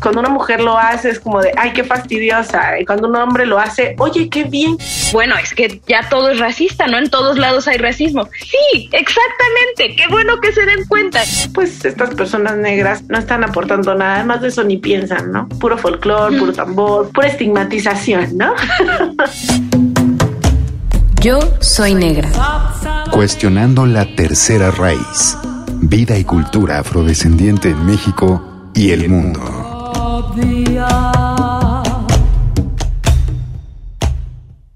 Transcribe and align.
Cuando 0.00 0.20
una 0.20 0.30
mujer 0.30 0.60
lo 0.60 0.78
hace 0.78 1.10
es 1.10 1.20
como 1.20 1.42
de, 1.42 1.52
ay, 1.56 1.72
qué 1.72 1.84
fastidiosa. 1.84 2.78
Y 2.80 2.86
cuando 2.86 3.08
un 3.08 3.16
hombre 3.16 3.44
lo 3.44 3.58
hace, 3.58 3.94
oye, 3.98 4.30
qué 4.30 4.44
bien. 4.44 4.78
Bueno, 5.12 5.34
es 5.36 5.52
que 5.52 5.82
ya 5.86 6.08
todo 6.08 6.30
es 6.30 6.38
racista, 6.38 6.86
¿no? 6.86 6.96
En 6.98 7.10
todos 7.10 7.36
lados 7.38 7.68
hay 7.68 7.76
racismo. 7.76 8.26
Sí, 8.38 8.88
exactamente. 8.92 9.96
Qué 9.96 10.06
bueno 10.08 10.40
que 10.40 10.52
se 10.52 10.64
den 10.64 10.86
cuenta. 10.86 11.20
Pues 11.52 11.84
estas 11.84 12.14
personas 12.14 12.56
negras 12.56 13.02
no 13.08 13.18
están 13.18 13.44
aportando 13.44 13.94
nada, 13.94 14.16
además 14.16 14.40
de 14.40 14.48
eso 14.48 14.64
ni 14.64 14.78
piensan, 14.78 15.32
¿no? 15.32 15.48
Puro 15.48 15.76
folclore, 15.76 16.38
puro 16.38 16.52
tambor, 16.52 17.10
pura 17.10 17.28
estigmatización, 17.28 18.38
¿no? 18.38 18.54
Yo 21.20 21.40
soy 21.60 21.94
negra. 21.94 22.30
Cuestionando 23.10 23.84
la 23.84 24.06
tercera 24.16 24.70
raíz. 24.70 25.36
Vida 25.82 26.16
y 26.16 26.24
cultura 26.24 26.78
afrodescendiente 26.78 27.68
en 27.68 27.84
México 27.84 28.70
y 28.74 28.92
el 28.92 29.10
mundo. 29.10 29.69
the 30.36 30.78
eye. 30.78 31.29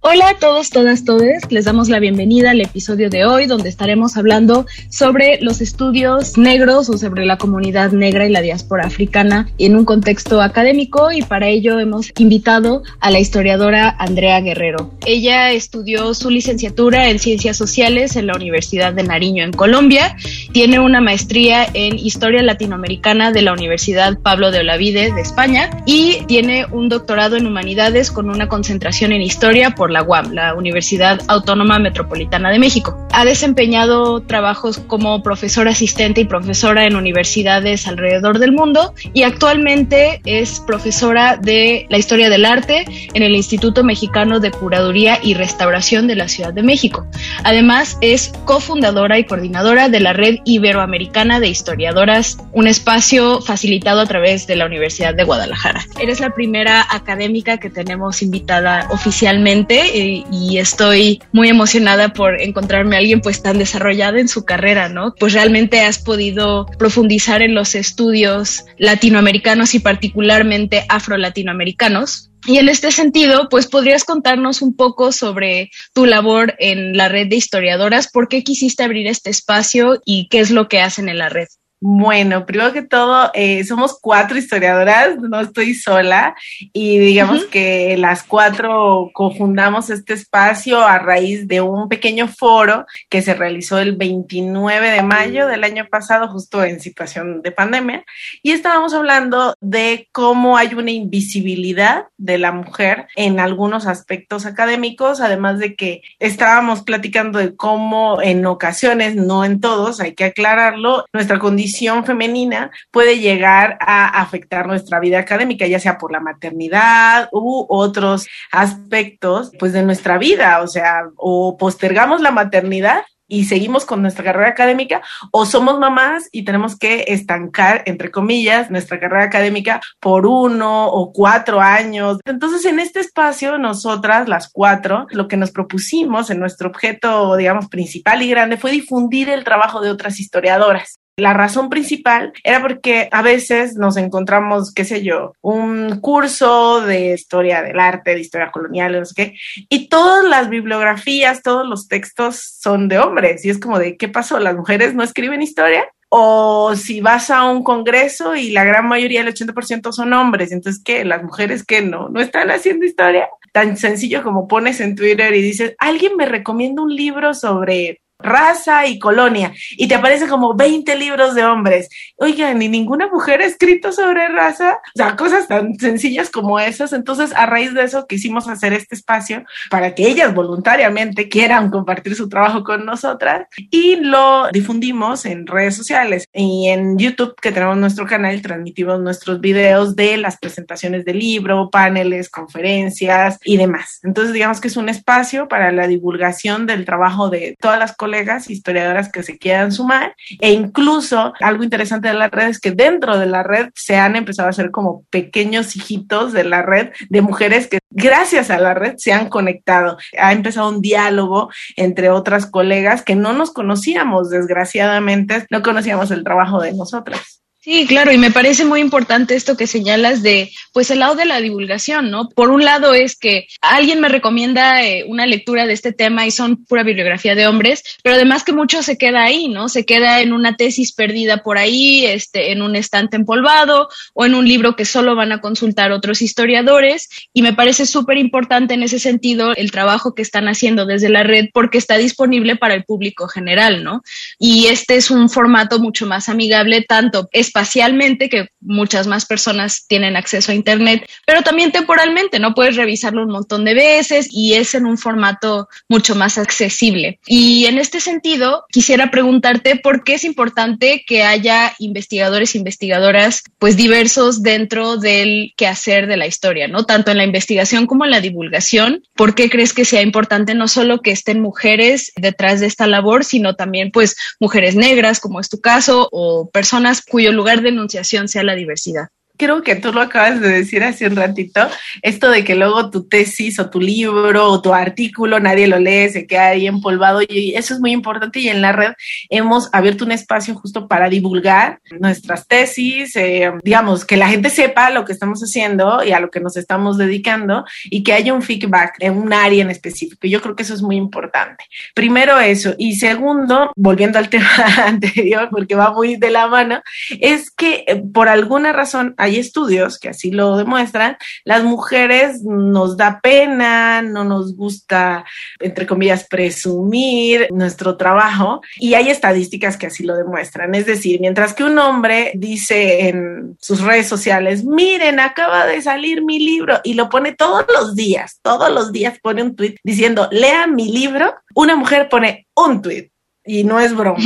Hola 0.07 0.29
a 0.29 0.39
todos, 0.39 0.69
todas, 0.69 1.07
todes. 1.07 1.51
Les 1.51 1.65
damos 1.65 1.89
la 1.89 1.99
bienvenida 1.99 2.51
al 2.51 2.61
episodio 2.61 3.09
de 3.09 3.25
hoy 3.25 3.47
donde 3.47 3.71
estaremos 3.71 4.19
hablando 4.19 4.67
sobre 4.91 5.41
los 5.41 5.63
estudios 5.63 6.37
negros 6.37 6.91
o 6.91 6.99
sobre 6.99 7.25
la 7.25 7.39
comunidad 7.39 7.91
negra 7.93 8.27
y 8.27 8.31
la 8.31 8.43
diáspora 8.43 8.87
africana 8.87 9.49
en 9.57 9.75
un 9.75 9.87
contexto 9.87 10.43
académico 10.43 11.11
y 11.11 11.23
para 11.23 11.49
ello 11.49 11.81
hemos 11.81 12.13
invitado 12.19 12.83
a 13.01 13.11
la 13.11 13.19
historiadora 13.19 13.97
Andrea 13.99 14.43
Guerrero. 14.43 14.91
Ella 15.07 15.53
estudió 15.53 16.13
su 16.13 16.29
licenciatura 16.29 17.09
en 17.09 17.19
Ciencias 17.19 17.57
Sociales 17.57 18.17
en 18.17 18.27
la 18.27 18.37
Universidad 18.37 18.93
de 18.93 19.05
Nariño 19.05 19.43
en 19.43 19.53
Colombia, 19.53 20.17
tiene 20.53 20.81
una 20.81 21.01
maestría 21.01 21.67
en 21.73 21.99
Historia 21.99 22.43
Latinoamericana 22.43 23.33
de 23.33 23.41
la 23.41 23.55
Universidad 23.55 24.19
Pablo 24.19 24.51
de 24.51 24.61
Olavide 24.61 25.15
de 25.15 25.23
España 25.23 25.71
y 25.87 26.19
tiene 26.27 26.67
un 26.71 26.91
doctorado 26.91 27.37
en 27.37 27.47
Humanidades 27.47 28.11
con 28.11 28.29
una 28.29 28.49
concentración 28.49 29.11
en 29.13 29.23
Historia 29.23 29.71
por 29.71 29.94
la 29.95 30.03
UAM, 30.03 30.33
la 30.33 30.55
Universidad 30.55 31.21
Autónoma 31.29 31.79
Metropolitana 31.79 32.51
de 32.51 32.59
México. 32.59 32.99
Ha 33.13 33.25
desempeñado 33.25 34.21
trabajos 34.21 34.79
como 34.87 35.23
profesora 35.23 35.71
asistente 35.71 36.21
y 36.21 36.25
profesora 36.27 36.85
en 36.85 36.97
universidades 36.97 37.87
alrededor 37.87 38.39
del 38.39 38.53
mundo 38.53 38.93
y 39.15 39.23
actualmente 39.23 40.21
es 40.27 40.61
profesora 40.61 41.37
de 41.37 41.87
la 41.89 41.99
historia 41.99 42.29
del 42.29 42.45
arte 42.45 42.85
en 43.15 43.23
el 43.23 43.35
Instituto 43.35 43.85
Mexicano 43.85 44.41
de 44.41 44.51
Curaduría 44.51 45.19
y 45.23 45.35
Restauración 45.35 46.07
de 46.07 46.17
la 46.17 46.29
Ciudad 46.29 46.53
de 46.53 46.63
México. 46.63 47.07
Además, 47.45 47.97
es 48.01 48.33
cofundadora 48.45 49.19
y 49.19 49.25
coordinadora 49.25 49.89
de 49.89 50.01
la 50.01 50.13
Red 50.13 50.39
Iberoamericana 50.45 51.41
de 51.41 51.49
Historiadoras, 51.49 52.39
un 52.53 52.67
espacio 52.67 53.41
facilitado 53.41 54.01
a 54.01 54.07
través 54.07 54.47
de 54.47 54.57
la 54.57 54.67
Universidad 54.67 55.15
de 55.15 55.25
Guadalajara. 55.25 55.87
Eres 56.01 56.19
la 56.19 56.31
primera 56.31 56.85
académica 56.91 57.59
que 57.59 57.71
tenemos 57.71 58.23
invitada 58.23 58.89
oficialmente 58.91 59.84
y 59.93 60.59
estoy 60.59 61.21
muy 61.33 61.49
emocionada 61.49 62.13
por 62.13 62.41
encontrarme 62.41 62.97
a 62.97 62.99
alguien 62.99 63.21
pues 63.21 63.43
tan 63.43 63.59
desarrollada 63.59 64.21
en 64.21 64.29
su 64.29 64.45
carrera, 64.45 64.89
¿no? 64.89 65.15
Pues 65.19 65.33
realmente 65.33 65.81
has 65.81 65.99
podido 65.99 66.67
profundizar 66.79 67.43
en 67.43 67.55
los 67.55 67.75
estudios 67.75 68.65
latinoamericanos 68.79 69.75
y 69.75 69.81
particularmente 69.81 70.85
afro-latinoamericanos. 70.89 72.31
Y 72.47 72.59
en 72.59 72.69
este 72.69 72.91
sentido, 72.91 73.49
pues 73.49 73.67
podrías 73.67 74.05
contarnos 74.05 74.61
un 74.61 74.77
poco 74.77 75.13
sobre 75.13 75.71
tu 75.95 76.05
labor 76.05 76.55
en 76.59 76.97
la 76.97 77.09
red 77.09 77.29
de 77.29 77.37
historiadoras, 77.37 78.11
por 78.11 78.29
qué 78.29 78.45
quisiste 78.45 78.83
abrir 78.83 79.07
este 79.07 79.31
espacio 79.31 80.01
y 80.05 80.29
qué 80.29 80.41
es 80.41 80.51
lo 80.51 80.69
que 80.69 80.81
hacen 80.81 81.09
en 81.09 81.19
la 81.19 81.31
red. 81.31 81.49
Bueno, 81.87 82.47
primero 82.47 82.73
que 82.73 82.81
todo, 82.81 83.31
eh, 83.35 83.63
somos 83.63 83.99
cuatro 84.01 84.39
historiadoras, 84.39 85.19
no 85.19 85.39
estoy 85.39 85.75
sola 85.75 86.35
y 86.73 86.99
digamos 86.99 87.45
que 87.45 87.95
las 87.99 88.23
cuatro 88.23 89.11
cofundamos 89.13 89.91
este 89.91 90.15
espacio 90.15 90.81
a 90.81 90.99
raíz 90.99 91.47
de 91.47 91.61
un 91.61 91.91
pequeño 91.91 92.27
foro 92.27 92.87
que 93.11 93.21
se 93.21 93.35
realizó 93.35 93.79
el 93.79 93.97
29 93.97 94.93
de 94.93 95.03
mayo 95.03 95.47
del 95.47 95.63
año 95.63 95.87
pasado, 95.91 96.29
justo 96.29 96.65
en 96.65 96.81
situación 96.81 97.43
de 97.43 97.53
pandemia, 97.53 98.03
y 98.43 98.53
estábamos 98.53 98.95
hablando 98.95 99.55
de 99.61 100.09
cómo 100.11 100.57
hay 100.57 100.73
una 100.73 100.91
invisibilidad 100.91 102.07
de 102.17 102.39
la 102.39 102.53
mujer 102.53 103.09
en 103.15 103.41
algunos 103.41 103.87
aspectos 103.87 104.47
académicos, 104.47 105.21
además 105.21 105.59
de 105.59 105.75
que 105.75 106.01
estábamos 106.19 106.81
platicando 106.81 107.39
de 107.41 107.55
cómo 107.55 108.23
en 108.23 108.47
ocasiones, 108.47 109.17
no 109.17 109.45
en 109.45 109.61
todos, 109.61 110.01
hay 110.01 110.15
que 110.15 110.25
aclararlo, 110.25 111.05
nuestra 111.13 111.39
condición 111.39 111.74
femenina 112.05 112.71
puede 112.91 113.19
llegar 113.19 113.77
a 113.81 114.21
afectar 114.21 114.67
nuestra 114.67 115.01
vida 115.01 115.19
académica, 115.19 115.67
ya 115.67 115.81
sea 115.81 115.99
por 115.99 116.13
la 116.13 116.21
maternidad 116.21 117.29
u 117.33 117.67
otros 117.69 118.27
aspectos 118.53 119.51
pues 119.59 119.73
de 119.73 119.83
nuestra 119.83 120.19
vida, 120.19 120.61
o 120.63 120.67
sea, 120.67 121.03
o 121.17 121.57
postergamos 121.57 122.21
la 122.21 122.31
maternidad 122.31 123.05
y 123.27 123.45
seguimos 123.45 123.85
con 123.85 124.03
nuestra 124.03 124.25
carrera 124.25 124.49
académica 124.49 125.03
o 125.31 125.47
somos 125.47 125.79
mamás 125.79 126.29
y 126.31 126.45
tenemos 126.45 126.79
que 126.79 127.05
estancar, 127.09 127.83
entre 127.87 128.11
comillas, 128.11 128.71
nuestra 128.71 129.01
carrera 129.01 129.25
académica 129.25 129.81
por 130.01 130.27
uno 130.27 130.87
o 130.87 131.13
cuatro 131.13 131.61
años. 131.61 132.19
Entonces, 132.25 132.65
en 132.67 132.79
este 132.79 133.01
espacio, 133.01 133.59
nosotras, 133.59 134.29
las 134.29 134.51
cuatro, 134.53 135.07
lo 135.11 135.29
que 135.29 135.37
nos 135.37 135.51
propusimos 135.51 136.31
en 136.31 136.39
nuestro 136.39 136.69
objeto, 136.69 137.37
digamos, 137.37 137.69
principal 137.69 138.23
y 138.23 138.29
grande 138.29 138.57
fue 138.57 138.73
difundir 138.73 139.31
el 139.31 139.45
trabajo 139.45 139.81
de 139.81 139.91
otras 139.91 140.21
historiadoras. 140.21 140.99
La 141.17 141.33
razón 141.33 141.71
principal 141.71 142.33
era 142.43 142.61
porque 142.61 143.09
a 143.13 143.23
veces 143.23 143.77
nos 143.77 143.97
encontramos, 143.97 144.75
qué 144.75 144.85
sé 144.85 145.05
yo, 145.05 145.35
un 145.43 146.01
curso 146.01 146.81
de 146.81 147.13
historia 147.13 147.63
del 147.63 147.79
arte, 147.79 148.15
de 148.15 148.21
historia 148.21 148.51
colonial, 148.51 148.99
no 148.99 149.05
sé 149.05 149.15
qué, 149.15 149.35
y 149.69 149.89
todas 149.89 150.25
las 150.25 150.51
bibliografías, 150.51 151.43
todos 151.43 151.69
los 151.69 151.87
textos 151.87 152.59
son 152.59 152.89
de 152.89 152.99
hombres. 152.99 153.45
Y 153.45 153.51
es 153.51 153.61
como 153.61 153.79
de, 153.79 153.97
¿qué 153.97 154.09
pasó? 154.09 154.41
¿Las 154.41 154.57
mujeres 154.57 154.95
no 154.95 155.05
escriben 155.05 155.41
historia? 155.41 155.87
O 156.09 156.75
si 156.75 157.01
vas 157.01 157.31
a 157.31 157.45
un 157.45 157.63
congreso 157.63 158.35
y 158.35 158.51
la 158.51 158.65
gran 158.65 158.89
mayoría, 158.89 159.21
el 159.21 159.33
80% 159.33 159.93
son 159.93 160.13
hombres, 160.15 160.51
entonces, 160.51 160.83
¿qué? 160.85 161.05
¿Las 161.05 161.23
mujeres 161.23 161.65
qué 161.65 161.81
no? 161.81 162.09
¿No 162.09 162.21
están 162.21 162.51
haciendo 162.51 162.87
historia? 162.87 163.29
Tan 163.53 163.77
sencillo 163.77 164.25
como 164.25 164.49
pones 164.49 164.81
en 164.81 164.97
Twitter 164.97 165.33
y 165.33 165.43
dices, 165.43 165.77
alguien 165.79 166.17
me 166.17 166.27
recomienda 166.27 166.83
un 166.83 166.95
libro 166.95 167.35
sobre 167.35 168.01
raza 168.25 168.87
y 168.87 168.99
colonia, 168.99 169.53
y 169.73 169.87
te 169.87 169.95
aparece 169.95 170.27
como 170.27 170.55
20 170.55 170.97
libros 170.97 171.35
de 171.35 171.45
hombres. 171.45 171.89
Oigan, 172.17 172.59
ni 172.59 172.69
ninguna 172.69 173.09
mujer 173.09 173.41
ha 173.43 173.47
escrito 173.47 173.93
sobre 173.93 174.29
raza, 174.29 174.79
o 174.95 174.97
sea, 174.97 175.17
cosas 175.17 175.47
tan 175.49 175.75
sencillas 175.79 176.31
como 176.31 176.59
esas. 176.59 176.93
Entonces, 176.93 177.33
a 177.35 177.47
raíz 177.47 177.75
de 177.75 177.85
eso, 177.85 178.07
quisimos 178.07 178.49
hacer 178.49 178.73
este 178.73 178.95
espacio 178.95 179.45
para 179.71 179.95
que 179.95 180.09
ellas 180.09 180.35
voluntariamente 180.35 181.29
quieran 181.29 181.71
compartir 181.71 182.15
su 182.15 182.29
trabajo 182.29 182.65
con 182.65 182.85
nosotras 182.85 183.47
y 183.71 183.97
lo 183.97 184.49
difundimos 184.53 185.27
en 185.27 185.47
redes 185.47 185.77
sociales 185.77 186.27
y 186.33 186.69
en 186.69 186.99
YouTube, 186.99 187.35
que 187.41 187.53
tenemos 187.53 187.77
nuestro 187.77 188.07
canal, 188.07 188.41
transmitimos 188.43 189.01
nuestros 189.01 189.41
videos 189.41 189.97
de 189.97 190.17
las 190.17 190.39
presentaciones 190.39 191.05
del 191.05 191.19
libro, 191.19 191.71
paneles, 191.71 192.29
conferencias 192.29 193.39
y 193.45 193.57
demás. 193.57 194.01
Entonces, 194.03 194.33
digamos 194.33 194.61
que 194.61 194.69
es 194.69 194.77
un 194.77 194.89
espacio 194.89 195.49
para 195.49 195.73
la 195.73 195.87
divulgación 195.87 196.67
del 196.67 196.85
trabajo 196.85 197.29
de 197.29 197.57
todas 197.61 197.79
las 197.79 197.97
colegas 197.97 198.14
historiadoras 198.51 199.11
que 199.11 199.23
se 199.23 199.39
quieran 199.39 199.73
sumar 199.73 200.15
e 200.41 200.53
incluso 200.53 201.33
algo 201.41 201.65
interesante 201.65 202.09
de 202.09 202.15
la 202.15 202.29
red 202.29 202.49
es 202.49 202.61
que 202.61 202.71
dentro 202.71 203.19
de 203.19 203.27
la 203.27 203.43
red 203.43 203.71
se 203.75 203.97
han 203.97 204.17
empezado 204.17 204.49
a 204.49 204.51
hacer 204.51 204.71
como 204.71 205.05
pequeños 205.11 205.77
hijitos 205.77 206.33
de 206.33 206.45
la 206.45 206.63
red 206.63 206.91
de 207.09 207.23
mujeres 207.23 207.69
que 207.69 207.79
gracias 207.91 208.51
a 208.51 208.59
la 208.59 208.75
red 208.75 208.95
se 208.97 209.13
han 209.13 209.29
conectado. 209.29 209.97
Ha 210.19 210.33
empezado 210.33 210.69
un 210.69 210.81
diálogo 210.81 211.51
entre 211.77 212.11
otras 212.11 212.47
colegas 212.47 213.03
que 213.03 213.15
no 213.15 213.33
nos 213.33 213.53
conocíamos, 213.53 214.31
desgraciadamente, 214.31 215.47
no 215.51 215.63
conocíamos 215.63 216.11
el 216.11 216.25
trabajo 216.25 216.61
de 216.61 216.73
nosotras. 216.73 217.44
Sí, 217.65 217.87
claro, 217.87 218.13
y 218.13 218.19
me 218.19 218.31
parece 218.31 218.67
muy 218.67 218.81
importante 218.81 219.35
esto 219.35 219.57
que 219.57 219.67
señalas 219.67 220.23
de, 220.23 220.53
pues, 220.75 220.91
el 220.91 220.99
lado 220.99 221.15
de 221.15 221.25
la 221.25 221.41
divulgación, 221.41 222.11
¿no? 222.11 222.29
Por 222.29 222.51
un 222.51 222.63
lado 222.63 222.93
es 222.93 223.17
que 223.17 223.47
alguien 223.63 224.03
me 224.03 224.11
recomienda 224.11 224.85
eh, 224.85 225.07
una 225.09 225.25
lectura 225.25 225.65
de 225.65 225.73
este 225.73 225.95
tema 225.95 226.27
y 226.27 226.31
son 226.31 226.63
pura 226.67 226.83
bibliografía 226.83 227.35
de 227.35 227.47
hombres, 227.47 227.83
pero 228.03 228.17
además 228.17 228.45
que 228.45 228.53
mucho 228.53 228.83
se 228.83 228.99
queda 228.99 229.25
ahí, 229.25 229.49
¿no? 229.49 229.71
Se 229.71 229.87
queda 229.87 230.21
en 230.21 230.35
una 230.35 230.59
tesis 230.59 230.93
perdida 230.93 231.39
por 231.39 231.57
ahí, 231.57 232.05
este, 232.05 232.53
en 232.53 232.61
un 232.61 232.77
estante 232.77 233.17
empolvado 233.17 233.89
o 234.13 234.27
en 234.27 234.35
un 234.35 234.47
libro 234.47 234.77
que 234.77 234.85
solo 234.85 235.17
van 235.17 235.33
a 235.33 235.41
consultar 235.41 235.91
otros 235.91 236.21
historiadores 236.21 237.09
y 237.33 237.41
me 237.41 237.55
parece 237.55 237.87
súper 237.87 238.19
importante 238.19 238.75
en 238.75 238.83
ese 238.83 238.99
sentido 238.99 239.55
el 239.57 239.71
trabajo 239.71 240.15
que 240.15 240.21
están 240.21 240.49
haciendo 240.49 240.85
desde 240.85 241.09
la 241.09 241.23
red 241.23 241.47
porque 241.55 241.79
está 241.79 241.97
disponible 241.97 242.57
para 242.57 242.75
el 242.75 242.85
público 242.85 243.27
general, 243.27 243.83
¿no? 243.83 244.03
Y 244.39 244.67
este 244.67 244.97
es 244.97 245.11
un 245.11 245.31
formato 245.31 245.79
mucho 245.79 246.05
más 246.05 246.29
amigable, 246.29 246.83
tanto 246.83 247.27
es 247.33 247.54
espacialmente, 247.55 248.29
que 248.29 248.49
muchas 248.61 249.07
más 249.07 249.27
personas 249.27 249.87
tienen 249.87 250.17
acceso 250.17 250.51
a 250.51 250.57
Internet, 250.57 251.09
pero 251.25 251.43
también 251.43 251.71
temporalmente, 251.71 252.41
¿no? 252.41 252.53
Puedes 252.53 252.75
revisarlo 252.75 253.23
un 253.23 253.31
montón 253.31 253.65
de 253.65 253.75
veces 253.75 254.29
y 254.33 254.55
es 254.55 254.75
en 254.75 254.87
un 254.87 254.99
formato 254.99 255.69
mucho 255.89 256.17
más 256.17 256.37
accesible. 256.37 257.21
Y 257.27 257.67
en 257.67 257.79
este 257.79 258.01
sentido, 258.01 258.65
quisiera 258.73 259.13
preguntarte 259.13 259.77
por 259.77 260.03
qué 260.03 260.15
es 260.15 260.25
importante 260.25 261.05
que 261.07 261.23
haya 261.23 261.75
investigadores 261.79 262.55
e 262.55 262.59
investigadoras 262.59 263.45
pues 263.61 263.77
diversos 263.77 264.43
dentro 264.43 264.97
del 264.97 265.53
quehacer 265.57 266.09
de 266.09 266.17
la 266.17 266.27
historia, 266.27 266.67
¿no? 266.67 266.85
Tanto 266.85 267.13
en 267.13 267.19
la 267.19 267.25
investigación 267.25 267.87
como 267.87 268.05
en 268.05 268.11
la 268.11 268.21
divulgación. 268.21 269.05
¿Por 269.15 269.37
qué 269.37 269.49
crees 269.49 269.73
que 269.73 269.85
sea 269.85 270.03
importante 270.03 270.55
no 270.55 270.67
solo 270.67 271.03
que 271.03 271.13
estén 271.13 271.41
mujeres 271.41 272.11
detrás 272.17 272.59
de 272.59 272.67
esta 272.67 272.89
labor, 272.89 273.25
sino 273.25 273.55
también 273.55 273.93
pues 273.93 274.17
mujeres 274.41 274.75
negras, 274.75 275.21
como 275.21 275.39
es 275.39 275.49
tu 275.49 275.61
caso, 275.61 276.09
o 276.11 276.51
personas 276.51 277.03
cuyo 277.03 277.31
lugar 277.31 277.44
de 277.63 277.69
enunciación 277.69 278.29
sea 278.29 278.43
la 278.43 278.55
diversidad? 278.55 279.09
Creo 279.37 279.63
que 279.63 279.77
tú 279.77 279.93
lo 279.93 280.01
acabas 280.01 280.41
de 280.41 280.49
decir 280.49 280.83
hace 280.83 281.07
un 281.07 281.17
ratito, 281.17 281.69
esto 282.03 282.31
de 282.31 282.45
que 282.45 282.55
luego 282.55 282.91
tu 282.91 283.07
tesis 283.09 283.59
o 283.59 283.71
tu 283.71 283.81
libro 283.81 284.49
o 284.49 284.63
tu 284.63 284.73
artículo 284.73 285.41
nadie 285.41 285.67
lo 285.67 285.79
lee, 285.79 286.09
se 286.11 286.27
queda 286.27 286.49
ahí 286.49 286.67
empolvado 286.67 287.21
y 287.23 287.55
eso 287.55 287.75
es 287.75 287.81
muy 287.81 287.93
importante 287.93 288.41
y 288.41 288.49
en 288.49 288.63
la 288.63 288.73
red 288.73 288.93
hemos 289.31 289.69
abierto 289.73 290.05
un 290.05 290.13
espacio 290.13 290.55
justo 290.55 290.87
para 290.89 291.09
divulgar 291.09 291.81
nuestras 291.99 292.47
tesis, 292.47 293.17
eh, 293.17 293.53
digamos, 293.63 294.05
que 294.05 294.17
la 294.17 294.29
gente 294.29 294.51
sepa 294.51 294.91
lo 294.91 295.05
que 295.05 295.13
estamos 295.13 295.41
haciendo 295.41 296.05
y 296.05 296.13
a 296.13 296.21
lo 296.21 296.31
que 296.31 296.41
nos 296.41 296.57
estamos 296.57 296.99
dedicando 296.99 297.65
y 297.85 298.03
que 298.03 298.13
haya 298.13 298.35
un 298.35 298.43
feedback 298.43 298.97
en 299.01 299.17
un 299.17 299.33
área 299.33 299.63
en 299.63 299.71
específico. 299.71 300.27
Yo 300.27 300.41
creo 300.41 300.55
que 300.55 300.63
eso 300.63 300.75
es 300.75 300.83
muy 300.83 300.97
importante. 300.97 301.65
Primero 301.95 302.39
eso 302.39 302.75
y 302.79 302.97
segundo, 302.97 303.73
volviendo 303.77 304.19
al 304.19 304.29
tema 304.35 304.65
anterior, 304.87 305.49
porque 305.51 305.75
va 305.75 305.93
muy 305.93 306.17
de 306.17 306.31
la 306.31 306.47
mano, 306.47 306.83
es 307.21 307.51
que 307.51 307.85
eh, 307.87 308.03
por 308.13 308.29
alguna 308.29 308.73
razón 308.73 309.15
hay 309.25 309.39
estudios 309.39 309.99
que 309.99 310.11
así 310.11 310.31
lo 310.31 310.57
demuestran, 310.57 311.17
las 311.45 311.65
mujeres 311.65 312.43
nos 312.43 312.97
da 312.97 313.21
pena, 313.21 314.03
no 314.03 314.25
nos 314.25 314.55
gusta, 314.55 315.25
entre 315.61 315.87
comillas, 315.87 316.27
presumir 316.29 317.49
nuestro 317.51 317.97
trabajo 317.97 318.61
y 318.77 318.95
hay 318.95 319.11
estadísticas 319.11 319.77
que 319.77 319.87
así 319.87 320.05
lo 320.05 320.17
demuestran. 320.17 320.75
Es 320.75 320.87
decir, 320.87 321.21
mientras 321.21 321.55
que 321.55 321.65
un 321.65 321.79
hombre 321.79 322.33
dice 322.35 323.09
en 323.09 323.57
sus 323.61 323.81
redes 323.81 324.07
sociales, 324.07 324.65
miren, 324.65 325.21
acaba 325.21 325.67
de 325.67 325.81
salir 325.83 326.23
mi 326.23 326.39
libro 326.39 326.81
y 326.85 326.95
lo 326.95 327.09
pone 327.09 327.33
todos 327.33 327.65
los 327.73 327.95
días, 327.95 328.39
todos 328.43 328.71
los 328.71 328.93
días 328.93 329.19
pone 329.23 329.43
un 329.43 329.57
tweet 329.57 329.77
diciendo, 329.83 330.29
lean 330.31 330.75
mi 330.75 330.91
libro, 330.91 331.35
una 331.55 331.77
mujer 331.77 332.09
pone 332.09 332.47
un 332.55 332.83
tweet 332.83 333.11
y 333.45 333.65
no 333.65 333.81
es 333.81 333.95
broma 333.95 334.23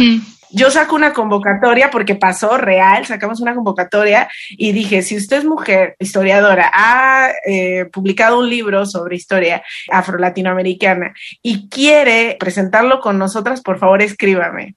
yo 0.50 0.71
saco 0.71 0.97
una 0.97 1.12
convocatoria 1.12 1.91
porque 1.91 2.15
pasó 2.15 2.56
real, 2.56 3.06
sacamos 3.06 3.41
una 3.41 3.55
convocatoria 3.55 4.29
y 4.50 4.73
dije, 4.73 5.03
si 5.03 5.17
usted 5.17 5.39
es 5.39 5.45
mujer, 5.45 5.97
historiadora, 5.99 6.71
ha 6.73 7.31
eh, 7.47 7.87
publicado 7.93 8.39
un 8.39 8.49
libro 8.49 8.87
sobre 8.87 9.17
historia 9.17 9.62
afro-latinoamericana 9.91 11.15
y 11.43 11.69
quiere 11.69 12.37
presentarlo 12.39 13.00
con 13.00 13.19
nosotras, 13.19 13.61
por 13.61 13.79
favor 13.79 14.03
escríbame. 14.03 14.77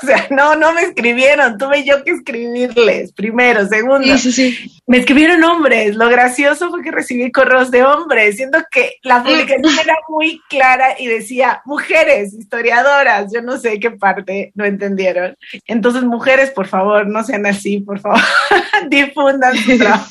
o 0.02 0.06
sea, 0.06 0.26
no, 0.30 0.56
no 0.56 0.72
me 0.72 0.82
escribieron, 0.82 1.58
tuve 1.58 1.84
yo 1.84 2.02
que 2.04 2.12
escribirles, 2.12 3.12
primero, 3.12 3.66
segundo. 3.66 4.14
Me 4.86 4.98
escribieron 4.98 5.42
hombres, 5.44 5.94
lo 5.94 6.08
gracioso 6.08 6.70
fue 6.70 6.82
que 6.82 6.90
recibí 6.90 7.30
correos 7.30 7.70
de 7.70 7.84
hombres, 7.84 8.36
siendo 8.36 8.58
que 8.70 8.96
la 9.02 9.22
publicación 9.22 9.78
era 9.78 9.94
muy 10.08 10.40
clara 10.48 10.96
y 10.98 11.06
decía, 11.06 11.62
mujeres, 11.64 12.34
historiadoras, 12.34 13.32
yo 13.32 13.42
no 13.42 13.58
sé 13.58 13.78
qué 13.78 13.90
parte 13.90 14.52
no 14.54 14.64
entendieron. 14.64 15.36
Entonces, 15.66 16.02
mujeres, 16.02 16.50
por 16.50 16.66
favor, 16.66 17.06
no 17.06 17.22
sean 17.22 17.46
así, 17.46 17.80
por 17.80 18.00
favor, 18.00 18.20
difundan 18.88 19.56
su 19.56 19.78
trabajo. 19.78 20.10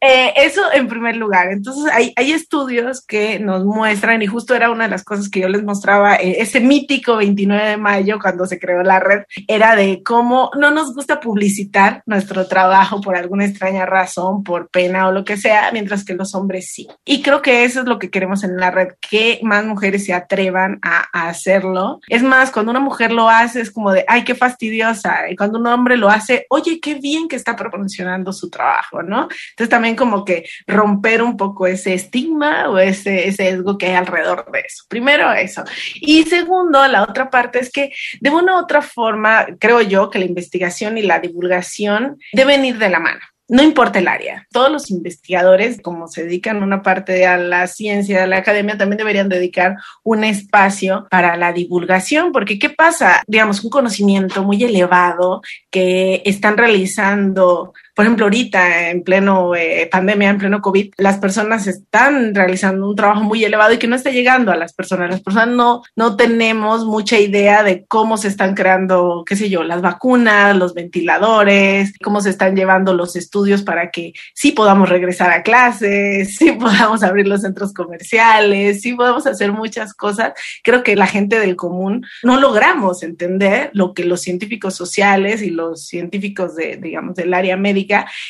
Eh, 0.00 0.32
eso 0.36 0.62
en 0.72 0.88
primer 0.88 1.16
lugar. 1.16 1.50
Entonces, 1.50 1.92
hay, 1.92 2.12
hay 2.16 2.32
estudios 2.32 3.04
que 3.04 3.38
nos 3.38 3.64
muestran, 3.64 4.22
y 4.22 4.26
justo 4.26 4.54
era 4.54 4.70
una 4.70 4.84
de 4.84 4.90
las 4.90 5.04
cosas 5.04 5.28
que 5.28 5.40
yo 5.40 5.48
les 5.48 5.62
mostraba, 5.62 6.16
eh, 6.16 6.36
ese 6.38 6.60
mítico 6.60 7.16
29 7.16 7.68
de 7.70 7.76
mayo, 7.76 8.18
cuando 8.20 8.46
se 8.52 8.58
creó 8.58 8.82
la 8.82 9.00
red, 9.00 9.24
era 9.48 9.76
de 9.76 10.02
cómo 10.02 10.50
no 10.58 10.70
nos 10.70 10.94
gusta 10.94 11.20
publicitar 11.20 12.02
nuestro 12.06 12.46
trabajo 12.46 13.00
por 13.00 13.16
alguna 13.16 13.44
extraña 13.44 13.86
razón, 13.86 14.42
por 14.42 14.68
pena 14.68 15.08
o 15.08 15.12
lo 15.12 15.24
que 15.24 15.36
sea, 15.36 15.70
mientras 15.72 16.04
que 16.04 16.14
los 16.14 16.34
hombres 16.34 16.70
sí. 16.72 16.88
Y 17.04 17.22
creo 17.22 17.42
que 17.42 17.64
eso 17.64 17.80
es 17.80 17.86
lo 17.86 17.98
que 17.98 18.10
queremos 18.10 18.44
en 18.44 18.56
la 18.56 18.70
red, 18.70 18.88
que 19.00 19.40
más 19.42 19.64
mujeres 19.64 20.04
se 20.04 20.14
atrevan 20.14 20.78
a, 20.82 21.02
hacerlo. 21.28 22.00
Es 22.08 22.22
más, 22.22 22.50
cuando 22.50 22.70
una 22.70 22.80
mujer 22.80 23.12
lo 23.12 23.28
hace 23.28 23.60
es 23.60 23.70
como 23.70 23.92
de, 23.92 24.04
ay, 24.08 24.24
qué 24.24 24.34
fastidiosa. 24.34 25.30
Y 25.30 25.36
cuando 25.36 25.58
un 25.58 25.66
hombre 25.66 25.96
lo 25.96 26.08
hace, 26.08 26.46
oye, 26.50 26.80
qué 26.80 26.94
bien 26.94 27.28
que 27.28 27.36
está 27.36 27.54
proporcionando 27.54 28.32
su 28.32 28.50
trabajo, 28.50 29.02
¿no? 29.02 29.28
Entonces 29.50 29.68
también 29.68 29.96
como 29.96 30.24
que 30.24 30.44
romper 30.66 31.22
un 31.22 31.36
poco 31.36 31.66
ese 31.66 31.94
estigma 31.94 32.68
o 32.68 32.78
ese, 32.78 33.28
ese 33.28 33.52
sesgo 33.52 33.78
que 33.78 33.86
hay 33.86 33.94
alrededor 33.94 34.50
de 34.50 34.60
eso. 34.60 34.84
Primero 34.88 35.32
eso. 35.32 35.64
Y 35.94 36.24
segundo, 36.24 36.86
la 36.88 37.02
otra 37.02 37.30
parte 37.30 37.60
es 37.60 37.70
que 37.70 37.92
de 38.20 38.30
una 38.42 38.56
u 38.56 38.58
otra 38.60 38.82
forma, 38.82 39.46
creo 39.58 39.80
yo 39.80 40.10
que 40.10 40.18
la 40.18 40.24
investigación 40.24 40.98
y 40.98 41.02
la 41.02 41.20
divulgación 41.20 42.18
deben 42.32 42.64
ir 42.64 42.78
de 42.78 42.88
la 42.88 43.00
mano 43.00 43.20
no 43.52 43.62
importa 43.62 43.98
el 43.98 44.08
área. 44.08 44.46
Todos 44.50 44.72
los 44.72 44.90
investigadores, 44.90 45.78
como 45.82 46.08
se 46.08 46.24
dedican 46.24 46.62
una 46.62 46.80
parte 46.80 47.26
a 47.26 47.36
la 47.36 47.66
ciencia, 47.66 48.24
a 48.24 48.26
la 48.26 48.38
academia, 48.38 48.78
también 48.78 48.96
deberían 48.96 49.28
dedicar 49.28 49.76
un 50.02 50.24
espacio 50.24 51.06
para 51.10 51.36
la 51.36 51.52
divulgación, 51.52 52.32
porque 52.32 52.58
¿qué 52.58 52.70
pasa? 52.70 53.22
Digamos, 53.26 53.62
un 53.62 53.68
conocimiento 53.68 54.42
muy 54.42 54.64
elevado 54.64 55.42
que 55.70 56.22
están 56.24 56.56
realizando 56.56 57.74
por 57.94 58.06
ejemplo, 58.06 58.24
ahorita 58.24 58.88
en 58.88 59.02
pleno 59.02 59.54
eh, 59.54 59.86
pandemia, 59.90 60.30
en 60.30 60.38
pleno 60.38 60.62
COVID, 60.62 60.94
las 60.96 61.18
personas 61.18 61.66
están 61.66 62.34
realizando 62.34 62.88
un 62.88 62.96
trabajo 62.96 63.22
muy 63.22 63.44
elevado 63.44 63.74
y 63.74 63.78
que 63.78 63.86
no 63.86 63.96
está 63.96 64.10
llegando 64.10 64.50
a 64.50 64.56
las 64.56 64.72
personas. 64.72 65.10
Las 65.10 65.20
personas 65.20 65.48
no, 65.48 65.82
no 65.94 66.16
tenemos 66.16 66.86
mucha 66.86 67.20
idea 67.20 67.62
de 67.62 67.84
cómo 67.84 68.16
se 68.16 68.28
están 68.28 68.54
creando, 68.54 69.24
qué 69.26 69.36
sé 69.36 69.50
yo, 69.50 69.62
las 69.62 69.82
vacunas, 69.82 70.56
los 70.56 70.72
ventiladores, 70.72 71.92
cómo 72.02 72.22
se 72.22 72.30
están 72.30 72.56
llevando 72.56 72.94
los 72.94 73.14
estudios 73.14 73.62
para 73.62 73.90
que 73.90 74.14
sí 74.34 74.52
podamos 74.52 74.88
regresar 74.88 75.30
a 75.30 75.42
clases, 75.42 76.36
sí 76.36 76.52
podamos 76.52 77.02
abrir 77.02 77.28
los 77.28 77.42
centros 77.42 77.74
comerciales, 77.74 78.80
sí 78.80 78.94
podamos 78.94 79.26
hacer 79.26 79.52
muchas 79.52 79.92
cosas. 79.92 80.32
Creo 80.62 80.82
que 80.82 80.96
la 80.96 81.06
gente 81.06 81.38
del 81.38 81.56
común 81.56 82.06
no 82.22 82.40
logramos 82.40 83.02
entender 83.02 83.70
lo 83.74 83.92
que 83.92 84.04
los 84.04 84.22
científicos 84.22 84.74
sociales 84.74 85.42
y 85.42 85.50
los 85.50 85.86
científicos 85.86 86.56
de, 86.56 86.78
digamos, 86.78 87.16
del 87.16 87.34
área 87.34 87.58
médica 87.58 87.81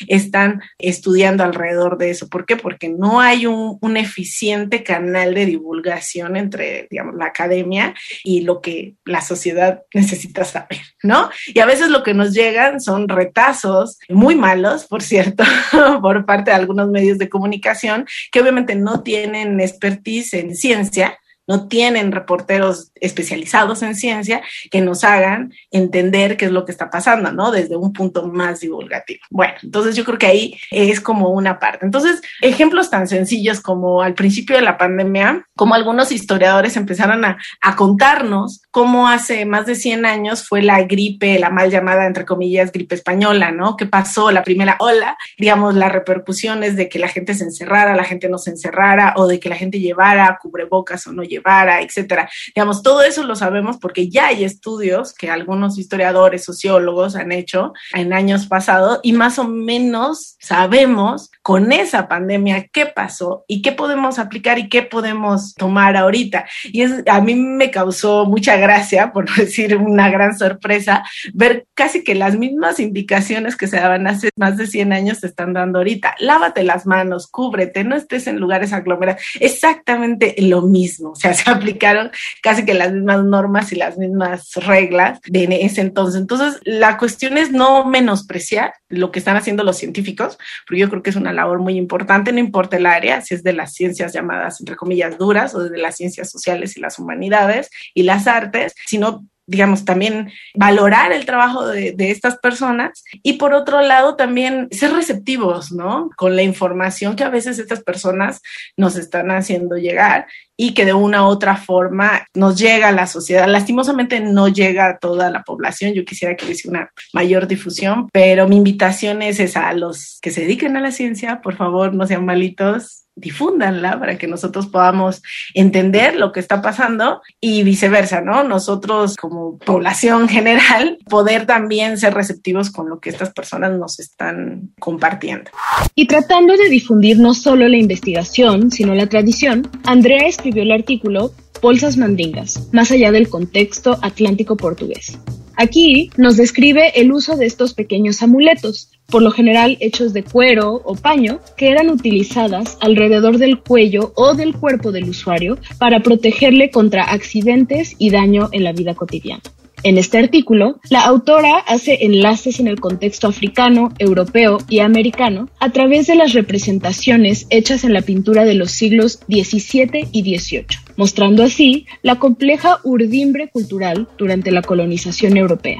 están 0.07 0.61
estudiando 0.77 1.43
alrededor 1.43 1.97
de 1.97 2.09
eso. 2.11 2.29
¿Por 2.29 2.45
qué? 2.45 2.55
Porque 2.57 2.89
no 2.89 3.19
hay 3.19 3.45
un, 3.45 3.79
eficiente 3.93 4.83
canal 4.83 5.35
de 5.35 5.45
divulgación 5.45 6.35
entre, 6.35 6.87
digamos, 6.89 7.15
la 7.15 7.25
academia 7.25 7.93
y 8.23 8.41
lo 8.41 8.59
que 8.59 8.95
la 9.05 9.21
sociedad 9.21 9.83
necesita 9.93 10.43
saber, 10.45 10.81
¿no? 11.03 11.29
Y 11.47 11.59
a 11.59 11.67
veces 11.67 11.89
lo 11.89 12.01
que 12.01 12.15
nos 12.15 12.33
llegan 12.33 12.81
son 12.81 13.07
retazos 13.07 13.99
muy 14.09 14.35
malos, 14.35 14.85
por 14.85 15.03
cierto, 15.03 15.43
por 16.01 16.25
parte 16.25 16.49
de 16.51 16.57
algunos 16.57 16.89
medios 16.89 17.19
de 17.19 17.29
comunicación 17.29 18.07
que 18.31 18.41
obviamente 18.41 18.75
no 18.75 19.03
tienen 19.03 19.59
expertise 19.59 20.33
en 20.33 20.55
ciencia 20.55 21.19
no 21.47 21.67
tienen 21.67 22.11
reporteros 22.11 22.91
especializados 22.95 23.81
en 23.83 23.95
ciencia 23.95 24.41
que 24.71 24.81
nos 24.81 25.03
hagan 25.03 25.53
entender 25.71 26.37
qué 26.37 26.45
es 26.45 26.51
lo 26.51 26.65
que 26.65 26.71
está 26.71 26.89
pasando, 26.89 27.31
¿no? 27.31 27.51
Desde 27.51 27.75
un 27.75 27.93
punto 27.93 28.27
más 28.27 28.61
divulgativo. 28.61 29.21
Bueno, 29.29 29.53
entonces 29.61 29.95
yo 29.95 30.03
creo 30.05 30.17
que 30.17 30.27
ahí 30.27 30.57
es 30.71 31.01
como 31.01 31.29
una 31.29 31.59
parte. 31.59 31.85
Entonces, 31.85 32.21
ejemplos 32.41 32.89
tan 32.89 33.07
sencillos 33.07 33.61
como 33.61 34.01
al 34.01 34.13
principio 34.13 34.55
de 34.55 34.61
la 34.61 34.77
pandemia, 34.77 35.45
como 35.55 35.75
algunos 35.75 36.11
historiadores 36.11 36.77
empezaron 36.77 37.25
a, 37.25 37.37
contarnos 37.75 38.61
cómo 38.71 39.07
hace 39.07 39.45
más 39.45 39.65
de 39.65 39.75
100 39.75 40.05
años 40.05 40.47
fue 40.47 40.61
la 40.61 40.83
gripe, 40.83 41.39
la 41.39 41.49
mal 41.49 41.71
llamada, 41.71 42.05
entre 42.05 42.25
comillas, 42.25 42.71
gripe 42.71 42.95
española, 42.95 43.51
¿no? 43.51 43.75
¿Qué 43.75 43.85
pasó? 43.85 44.31
La 44.31 44.43
primera 44.43 44.77
ola, 44.79 45.17
digamos, 45.37 45.73
las 45.75 45.91
repercusiones 45.91 46.75
de 46.75 46.87
que 46.87 46.99
la 46.99 47.07
gente 47.07 47.33
se 47.33 47.43
encerrara, 47.43 47.95
la 47.95 48.03
gente 48.03 48.29
no 48.29 48.37
se 48.37 48.51
encerrara, 48.51 49.13
o 49.17 49.27
de 49.27 49.39
que 49.39 49.49
la 49.49 49.55
gente 49.55 49.79
llevara 49.79 50.37
cubrebocas 50.41 51.05
o 51.07 51.13
no 51.13 51.23
llevara, 51.33 51.81
etcétera. 51.81 52.29
Digamos, 52.55 52.83
todo 52.83 53.03
eso 53.03 53.23
lo 53.23 53.35
sabemos 53.35 53.77
porque 53.77 54.09
ya 54.09 54.27
hay 54.27 54.43
estudios 54.43 55.13
que 55.13 55.29
algunos 55.29 55.77
historiadores, 55.77 56.43
sociólogos 56.43 57.15
han 57.15 57.31
hecho 57.31 57.73
en 57.93 58.13
años 58.13 58.47
pasados 58.47 58.99
y 59.03 59.13
más 59.13 59.39
o 59.39 59.43
menos 59.45 60.35
sabemos 60.39 61.31
con 61.41 61.71
esa 61.71 62.07
pandemia 62.07 62.67
qué 62.71 62.85
pasó 62.85 63.43
y 63.47 63.61
qué 63.61 63.71
podemos 63.73 64.17
aplicar 64.17 64.59
y 64.59 64.69
qué 64.69 64.81
podemos 64.81 65.53
tomar 65.55 65.97
ahorita. 65.97 66.45
Y 66.65 66.81
es, 66.81 67.03
a 67.07 67.21
mí 67.21 67.35
me 67.35 67.71
causó 67.71 68.25
mucha 68.25 68.55
gracia, 68.55 69.11
por 69.11 69.29
decir 69.35 69.75
una 69.75 70.09
gran 70.09 70.37
sorpresa, 70.37 71.03
ver 71.33 71.67
casi 71.73 72.03
que 72.03 72.15
las 72.15 72.37
mismas 72.37 72.79
indicaciones 72.79 73.55
que 73.55 73.67
se 73.67 73.77
daban 73.77 74.07
hace 74.07 74.29
más 74.37 74.57
de 74.57 74.67
100 74.67 74.93
años 74.93 75.19
se 75.19 75.27
están 75.27 75.53
dando 75.53 75.79
ahorita. 75.79 76.15
Lávate 76.19 76.63
las 76.63 76.85
manos, 76.85 77.27
cúbrete, 77.27 77.83
no 77.83 77.95
estés 77.95 78.27
en 78.27 78.39
lugares 78.39 78.73
aglomerados. 78.73 79.21
Exactamente 79.39 80.35
lo 80.39 80.61
mismo. 80.61 81.15
Sea, 81.23 81.33
se 81.33 81.49
aplicaron 81.49 82.11
casi 82.41 82.65
que 82.65 82.73
las 82.73 82.91
mismas 82.91 83.23
normas 83.23 83.71
y 83.71 83.77
las 83.77 83.97
mismas 83.97 84.51
reglas 84.55 85.21
de 85.25 85.45
ese 85.61 85.79
entonces. 85.79 86.19
Entonces, 86.19 86.59
la 86.65 86.97
cuestión 86.97 87.37
es 87.37 87.49
no 87.49 87.85
menospreciar 87.85 88.73
lo 88.89 89.09
que 89.11 89.19
están 89.19 89.37
haciendo 89.37 89.63
los 89.63 89.77
científicos, 89.77 90.37
porque 90.67 90.81
yo 90.81 90.89
creo 90.89 91.01
que 91.01 91.11
es 91.11 91.15
una 91.15 91.31
labor 91.31 91.59
muy 91.59 91.77
importante, 91.77 92.33
no 92.33 92.39
importa 92.39 92.75
el 92.75 92.85
área, 92.85 93.21
si 93.21 93.35
es 93.35 93.43
de 93.43 93.53
las 93.53 93.73
ciencias 93.73 94.11
llamadas, 94.11 94.59
entre 94.59 94.75
comillas, 94.75 95.17
duras 95.17 95.55
o 95.55 95.63
de 95.63 95.77
las 95.77 95.95
ciencias 95.95 96.29
sociales 96.29 96.75
y 96.75 96.81
las 96.81 96.99
humanidades 96.99 97.69
y 97.93 98.03
las 98.03 98.27
artes, 98.27 98.75
sino 98.85 99.25
digamos, 99.45 99.83
también 99.83 100.31
valorar 100.55 101.11
el 101.11 101.25
trabajo 101.25 101.67
de, 101.67 101.95
estas 101.97 102.37
personas 102.37 103.03
y 103.23 103.33
por 103.33 103.53
otro 103.53 103.81
lado 103.81 104.15
también 104.15 104.69
ser 104.71 104.93
receptivos, 104.93 105.71
¿no? 105.71 106.09
Con 106.15 106.35
la 106.35 106.43
información 106.43 107.15
que 107.15 107.23
a 107.23 107.29
veces 107.29 107.59
estas 107.59 107.83
personas 107.83 108.41
nos 108.77 108.95
están 108.95 109.31
haciendo 109.31 109.75
llegar 109.75 110.27
y 110.57 110.73
que 110.73 110.85
de 110.85 110.93
una 110.93 111.23
u 111.23 111.27
otra 111.27 111.55
forma 111.55 112.25
nos 112.33 112.59
llega 112.59 112.89
a 112.89 112.91
la 112.91 113.07
sociedad. 113.07 113.47
Lastimosamente 113.47 114.19
no 114.19 114.47
llega 114.47 114.87
a 114.87 114.97
toda 114.97 115.29
la 115.29 115.43
población. 115.43 115.93
Yo 115.93 116.05
quisiera 116.05 116.35
que 116.35 116.45
hubiese 116.45 116.69
una 116.69 116.91
mayor 117.13 117.47
difusión, 117.47 118.09
pero 118.11 118.47
mi 118.47 118.57
invitación 118.57 119.21
es 119.21 119.39
esa, 119.39 119.69
a 119.69 119.73
los 119.73 120.19
que 120.21 120.31
se 120.31 120.41
dediquen 120.41 120.77
a 120.77 120.81
la 120.81 120.91
ciencia, 120.91 121.41
por 121.41 121.55
favor, 121.55 121.93
no 121.93 122.05
sean 122.05 122.25
malitos, 122.25 123.03
difúndanla 123.15 123.99
para 123.99 124.17
que 124.17 124.27
nosotros 124.27 124.67
podamos 124.67 125.21
entender 125.53 126.15
lo 126.15 126.31
que 126.31 126.39
está 126.39 126.61
pasando 126.61 127.21
y 127.39 127.63
viceversa, 127.63 128.21
¿no? 128.21 128.43
Nosotros 128.43 129.15
como 129.15 129.57
población 129.59 130.27
general 130.27 130.97
poder 131.09 131.45
también 131.45 131.97
ser 131.97 132.13
receptivos 132.13 132.71
con 132.71 132.89
lo 132.89 132.99
que 132.99 133.09
estas 133.09 133.31
personas 133.31 133.77
nos 133.77 133.99
están 133.99 134.71
compartiendo. 134.79 135.51
Y 135.95 136.07
tratando 136.07 136.57
de 136.57 136.69
difundir 136.69 137.19
no 137.19 137.33
solo 137.33 137.67
la 137.67 137.77
investigación, 137.77 138.71
sino 138.71 138.95
la 138.95 139.07
tradición, 139.07 139.69
Andrea 139.85 140.27
escribió 140.43 140.63
el 140.63 140.73
artículo 140.73 141.31
Bolsas 141.61 141.95
Mandingas, 141.95 142.67
más 142.73 142.91
allá 142.91 143.13
del 143.13 143.29
contexto 143.29 143.97
atlántico 144.01 144.57
portugués. 144.57 145.17
Aquí 145.55 146.09
nos 146.17 146.35
describe 146.35 146.99
el 146.99 147.13
uso 147.13 147.37
de 147.37 147.45
estos 147.45 147.73
pequeños 147.73 148.21
amuletos, 148.21 148.91
por 149.05 149.21
lo 149.21 149.31
general 149.31 149.77
hechos 149.79 150.11
de 150.11 150.23
cuero 150.23 150.81
o 150.83 150.95
paño, 150.95 151.39
que 151.55 151.69
eran 151.69 151.89
utilizadas 151.89 152.77
alrededor 152.81 153.37
del 153.37 153.61
cuello 153.61 154.11
o 154.17 154.33
del 154.33 154.53
cuerpo 154.53 154.91
del 154.91 155.07
usuario 155.07 155.57
para 155.77 156.01
protegerle 156.01 156.71
contra 156.71 157.05
accidentes 157.05 157.95
y 157.97 158.09
daño 158.09 158.49
en 158.51 158.65
la 158.65 158.73
vida 158.73 158.95
cotidiana. 158.95 159.43
En 159.83 159.97
este 159.97 160.17
artículo, 160.17 160.79
la 160.89 161.01
autora 161.01 161.57
hace 161.57 162.05
enlaces 162.05 162.61
en 162.61 162.67
el 162.69 162.79
contexto 162.79 163.27
africano, 163.27 163.91
europeo 163.99 164.59
y 164.69 164.79
americano 164.79 165.49
a 165.59 165.71
través 165.71 166.07
de 166.07 166.15
las 166.15 166.31
representaciones 166.31 167.47
hechas 167.49 167.83
en 167.83 167.91
la 167.91 168.01
pintura 168.01 168.45
de 168.45 168.53
los 168.53 168.71
siglos 168.71 169.19
XVII 169.27 170.07
y 170.13 170.37
XVIII, 170.37 170.65
mostrando 170.95 171.43
así 171.43 171.85
la 172.01 172.15
compleja 172.15 172.79
urdimbre 172.83 173.49
cultural 173.49 174.07
durante 174.17 174.51
la 174.51 174.61
colonización 174.61 175.35
europea. 175.35 175.79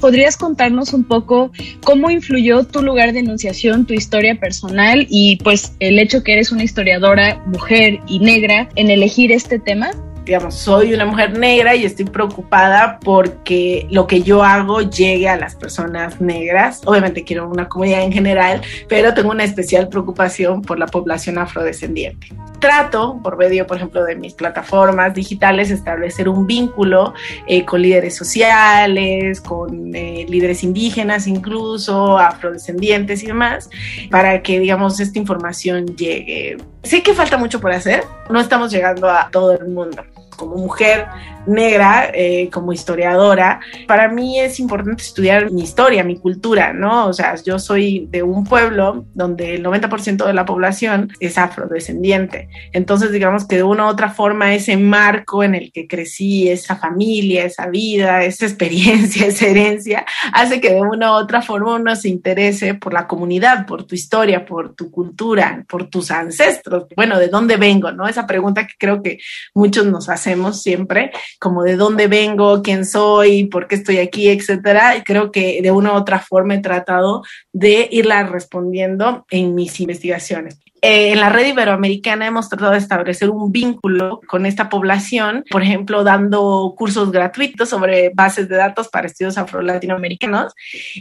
¿Podrías 0.00 0.36
contarnos 0.36 0.92
un 0.92 1.04
poco 1.04 1.52
cómo 1.84 2.10
influyó 2.10 2.64
tu 2.64 2.82
lugar 2.82 3.12
de 3.12 3.20
enunciación, 3.20 3.86
tu 3.86 3.94
historia 3.94 4.38
personal 4.40 5.06
y 5.08 5.36
pues 5.36 5.72
el 5.78 5.98
hecho 6.00 6.24
que 6.24 6.32
eres 6.32 6.50
una 6.50 6.64
historiadora 6.64 7.42
mujer 7.46 8.00
y 8.08 8.18
negra 8.18 8.68
en 8.74 8.90
elegir 8.90 9.30
este 9.30 9.58
tema? 9.58 9.90
Digamos, 10.28 10.56
soy 10.56 10.92
una 10.92 11.06
mujer 11.06 11.38
negra 11.38 11.74
y 11.74 11.86
estoy 11.86 12.04
preocupada 12.04 13.00
porque 13.00 13.86
lo 13.90 14.06
que 14.06 14.22
yo 14.22 14.44
hago 14.44 14.82
llegue 14.82 15.26
a 15.26 15.36
las 15.36 15.56
personas 15.56 16.20
negras. 16.20 16.82
Obviamente 16.84 17.24
quiero 17.24 17.48
una 17.48 17.66
comunidad 17.66 18.02
en 18.02 18.12
general, 18.12 18.60
pero 18.88 19.14
tengo 19.14 19.30
una 19.30 19.44
especial 19.44 19.88
preocupación 19.88 20.60
por 20.60 20.78
la 20.78 20.86
población 20.86 21.38
afrodescendiente. 21.38 22.28
Trato, 22.60 23.20
por 23.22 23.36
medio, 23.36 23.66
por 23.66 23.76
ejemplo, 23.76 24.04
de 24.04 24.16
mis 24.16 24.34
plataformas 24.34 25.14
digitales, 25.14 25.70
establecer 25.70 26.28
un 26.28 26.46
vínculo 26.46 27.14
eh, 27.46 27.64
con 27.64 27.82
líderes 27.82 28.16
sociales, 28.16 29.40
con 29.40 29.94
eh, 29.94 30.26
líderes 30.28 30.62
indígenas 30.62 31.26
incluso, 31.26 32.18
afrodescendientes 32.18 33.22
y 33.22 33.26
demás, 33.26 33.70
para 34.10 34.42
que, 34.42 34.58
digamos, 34.60 35.00
esta 35.00 35.18
información 35.18 35.96
llegue. 35.96 36.56
Sé 36.82 37.02
que 37.02 37.14
falta 37.14 37.36
mucho 37.36 37.60
por 37.60 37.72
hacer, 37.72 38.04
no 38.30 38.40
estamos 38.40 38.70
llegando 38.70 39.08
a 39.08 39.28
todo 39.30 39.52
el 39.52 39.68
mundo 39.68 40.02
como 40.38 40.56
mujer 40.56 41.06
negra, 41.46 42.10
eh, 42.14 42.48
como 42.52 42.72
historiadora, 42.72 43.60
para 43.86 44.08
mí 44.08 44.38
es 44.38 44.60
importante 44.60 45.02
estudiar 45.02 45.50
mi 45.50 45.62
historia, 45.62 46.04
mi 46.04 46.16
cultura, 46.16 46.72
¿no? 46.72 47.06
O 47.06 47.12
sea, 47.12 47.34
yo 47.42 47.58
soy 47.58 48.06
de 48.10 48.22
un 48.22 48.44
pueblo 48.44 49.06
donde 49.14 49.54
el 49.54 49.64
90% 49.64 50.26
de 50.26 50.34
la 50.34 50.44
población 50.44 51.10
es 51.20 51.38
afrodescendiente. 51.38 52.48
Entonces, 52.72 53.12
digamos 53.12 53.46
que 53.46 53.56
de 53.56 53.62
una 53.62 53.86
u 53.86 53.88
otra 53.88 54.10
forma, 54.10 54.54
ese 54.54 54.76
marco 54.76 55.42
en 55.42 55.54
el 55.54 55.72
que 55.72 55.88
crecí, 55.88 56.48
esa 56.48 56.76
familia, 56.76 57.44
esa 57.44 57.66
vida, 57.66 58.22
esa 58.22 58.46
experiencia, 58.46 59.26
esa 59.28 59.46
herencia, 59.46 60.04
hace 60.32 60.60
que 60.60 60.74
de 60.74 60.82
una 60.82 61.12
u 61.12 61.14
otra 61.14 61.42
forma 61.42 61.76
uno 61.76 61.96
se 61.96 62.08
interese 62.08 62.74
por 62.74 62.92
la 62.92 63.06
comunidad, 63.06 63.66
por 63.66 63.84
tu 63.84 63.94
historia, 63.94 64.44
por 64.44 64.74
tu 64.74 64.90
cultura, 64.90 65.64
por 65.68 65.88
tus 65.88 66.10
ancestros. 66.10 66.86
Bueno, 66.94 67.18
¿de 67.18 67.28
dónde 67.28 67.56
vengo? 67.56 67.90
¿No? 67.90 68.06
Esa 68.06 68.26
pregunta 68.26 68.66
que 68.66 68.74
creo 68.78 69.02
que 69.02 69.18
muchos 69.54 69.86
nos 69.86 70.08
hacen 70.08 70.27
siempre, 70.52 71.10
como 71.38 71.62
de 71.62 71.76
dónde 71.76 72.06
vengo, 72.06 72.62
quién 72.62 72.84
soy, 72.84 73.46
por 73.46 73.68
qué 73.68 73.76
estoy 73.76 73.98
aquí, 73.98 74.28
etcétera. 74.28 74.96
Y 74.96 75.02
creo 75.02 75.30
que 75.30 75.60
de 75.62 75.70
una 75.70 75.92
u 75.92 75.96
otra 75.96 76.20
forma 76.20 76.54
he 76.54 76.60
tratado 76.60 77.22
de 77.52 77.88
irla 77.90 78.22
respondiendo 78.24 79.26
en 79.30 79.54
mis 79.54 79.80
investigaciones. 79.80 80.58
Eh, 80.80 81.12
en 81.12 81.20
la 81.20 81.28
red 81.28 81.46
iberoamericana 81.46 82.26
hemos 82.26 82.48
tratado 82.48 82.72
de 82.72 82.78
establecer 82.78 83.30
un 83.30 83.50
vínculo 83.50 84.20
con 84.26 84.46
esta 84.46 84.68
población, 84.68 85.44
por 85.50 85.62
ejemplo, 85.62 86.04
dando 86.04 86.74
cursos 86.76 87.10
gratuitos 87.10 87.68
sobre 87.68 88.10
bases 88.14 88.48
de 88.48 88.56
datos 88.56 88.88
para 88.88 89.06
estudios 89.06 89.38
afro-latinoamericanos. 89.38 90.54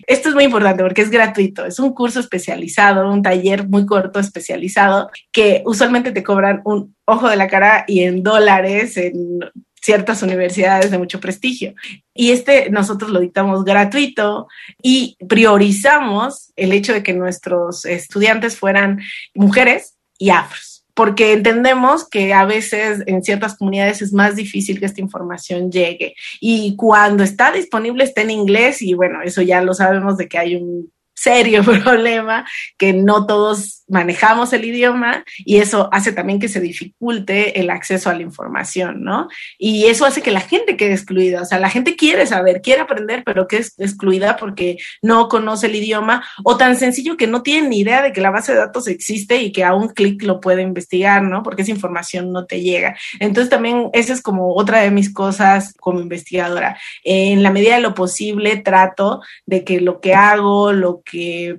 Esto 0.07 0.29
es 0.29 0.35
muy 0.35 0.45
importante 0.45 0.83
porque 0.83 1.01
es 1.01 1.09
gratuito, 1.09 1.65
es 1.65 1.79
un 1.79 1.93
curso 1.93 2.19
especializado, 2.19 3.11
un 3.11 3.21
taller 3.21 3.67
muy 3.67 3.85
corto 3.85 4.19
especializado 4.19 5.11
que 5.31 5.61
usualmente 5.65 6.11
te 6.11 6.23
cobran 6.23 6.61
un 6.65 6.95
ojo 7.05 7.29
de 7.29 7.35
la 7.35 7.47
cara 7.47 7.85
y 7.87 8.03
en 8.03 8.23
dólares, 8.23 8.97
en 8.97 9.39
ciertas 9.81 10.21
universidades 10.21 10.91
de 10.91 10.97
mucho 10.97 11.19
prestigio. 11.19 11.73
Y 12.13 12.31
este 12.31 12.69
nosotros 12.69 13.11
lo 13.11 13.19
dictamos 13.19 13.63
gratuito 13.63 14.47
y 14.81 15.17
priorizamos 15.27 16.51
el 16.55 16.71
hecho 16.73 16.93
de 16.93 17.03
que 17.03 17.13
nuestros 17.13 17.85
estudiantes 17.85 18.57
fueran 18.57 18.99
mujeres 19.33 19.97
y 20.17 20.29
afros 20.29 20.77
porque 20.97 21.33
entendemos 21.33 22.09
que 22.09 22.33
a 22.33 22.45
veces 22.45 23.03
en 23.05 23.21
ciertas 23.21 23.55
comunidades 23.55 24.01
es 24.01 24.13
más 24.13 24.35
difícil 24.35 24.79
que 24.79 24.87
esta 24.87 24.99
información 24.99 25.71
llegue. 25.71 26.15
Y 26.41 26.75
cuando 26.75 27.23
está 27.23 27.51
disponible 27.51 28.03
está 28.03 28.23
en 28.23 28.31
inglés 28.31 28.81
y 28.81 28.95
bueno, 28.95 29.21
eso 29.21 29.43
ya 29.43 29.61
lo 29.61 29.75
sabemos 29.75 30.17
de 30.17 30.27
que 30.27 30.39
hay 30.39 30.55
un 30.55 30.91
serio 31.17 31.63
problema 31.83 32.45
que 32.77 32.93
no 32.93 33.25
todos 33.25 33.83
manejamos 33.87 34.53
el 34.53 34.65
idioma 34.65 35.23
y 35.37 35.57
eso 35.57 35.89
hace 35.91 36.11
también 36.11 36.39
que 36.39 36.49
se 36.49 36.59
dificulte 36.59 37.59
el 37.59 37.69
acceso 37.69 38.09
a 38.09 38.13
la 38.13 38.21
información, 38.21 39.03
¿no? 39.03 39.27
Y 39.57 39.85
eso 39.85 40.05
hace 40.05 40.21
que 40.21 40.31
la 40.31 40.41
gente 40.41 40.77
quede 40.77 40.93
excluida, 40.93 41.41
o 41.41 41.45
sea, 41.45 41.57
la 41.57 41.69
gente 41.69 41.95
quiere 41.95 42.27
saber, 42.27 42.61
quiere 42.61 42.81
aprender, 42.81 43.23
pero 43.25 43.47
que 43.47 43.57
es 43.57 43.73
excluida 43.79 44.37
porque 44.37 44.77
no 45.01 45.27
conoce 45.27 45.67
el 45.67 45.75
idioma 45.75 46.23
o 46.43 46.57
tan 46.57 46.75
sencillo 46.75 47.17
que 47.17 47.27
no 47.27 47.41
tiene 47.41 47.69
ni 47.69 47.79
idea 47.79 48.01
de 48.01 48.11
que 48.11 48.21
la 48.21 48.29
base 48.29 48.51
de 48.51 48.59
datos 48.59 48.87
existe 48.87 49.41
y 49.41 49.51
que 49.51 49.63
a 49.63 49.73
un 49.73 49.89
clic 49.89 50.21
lo 50.23 50.39
puede 50.39 50.61
investigar, 50.61 51.23
¿no? 51.23 51.41
Porque 51.41 51.63
esa 51.63 51.71
información 51.71 52.31
no 52.31 52.45
te 52.45 52.61
llega. 52.61 52.95
Entonces 53.19 53.49
también 53.49 53.89
esa 53.93 54.13
es 54.13 54.21
como 54.21 54.53
otra 54.53 54.81
de 54.81 54.91
mis 54.91 55.11
cosas 55.11 55.73
como 55.79 55.99
investigadora. 55.99 56.77
En 57.03 57.41
la 57.41 57.51
medida 57.51 57.75
de 57.75 57.81
lo 57.81 57.93
posible 57.93 58.57
trato 58.57 59.21
de 59.45 59.63
que 59.63 59.79
lo 59.79 60.01
que 60.01 60.13
hago, 60.13 60.73
lo 60.73 61.01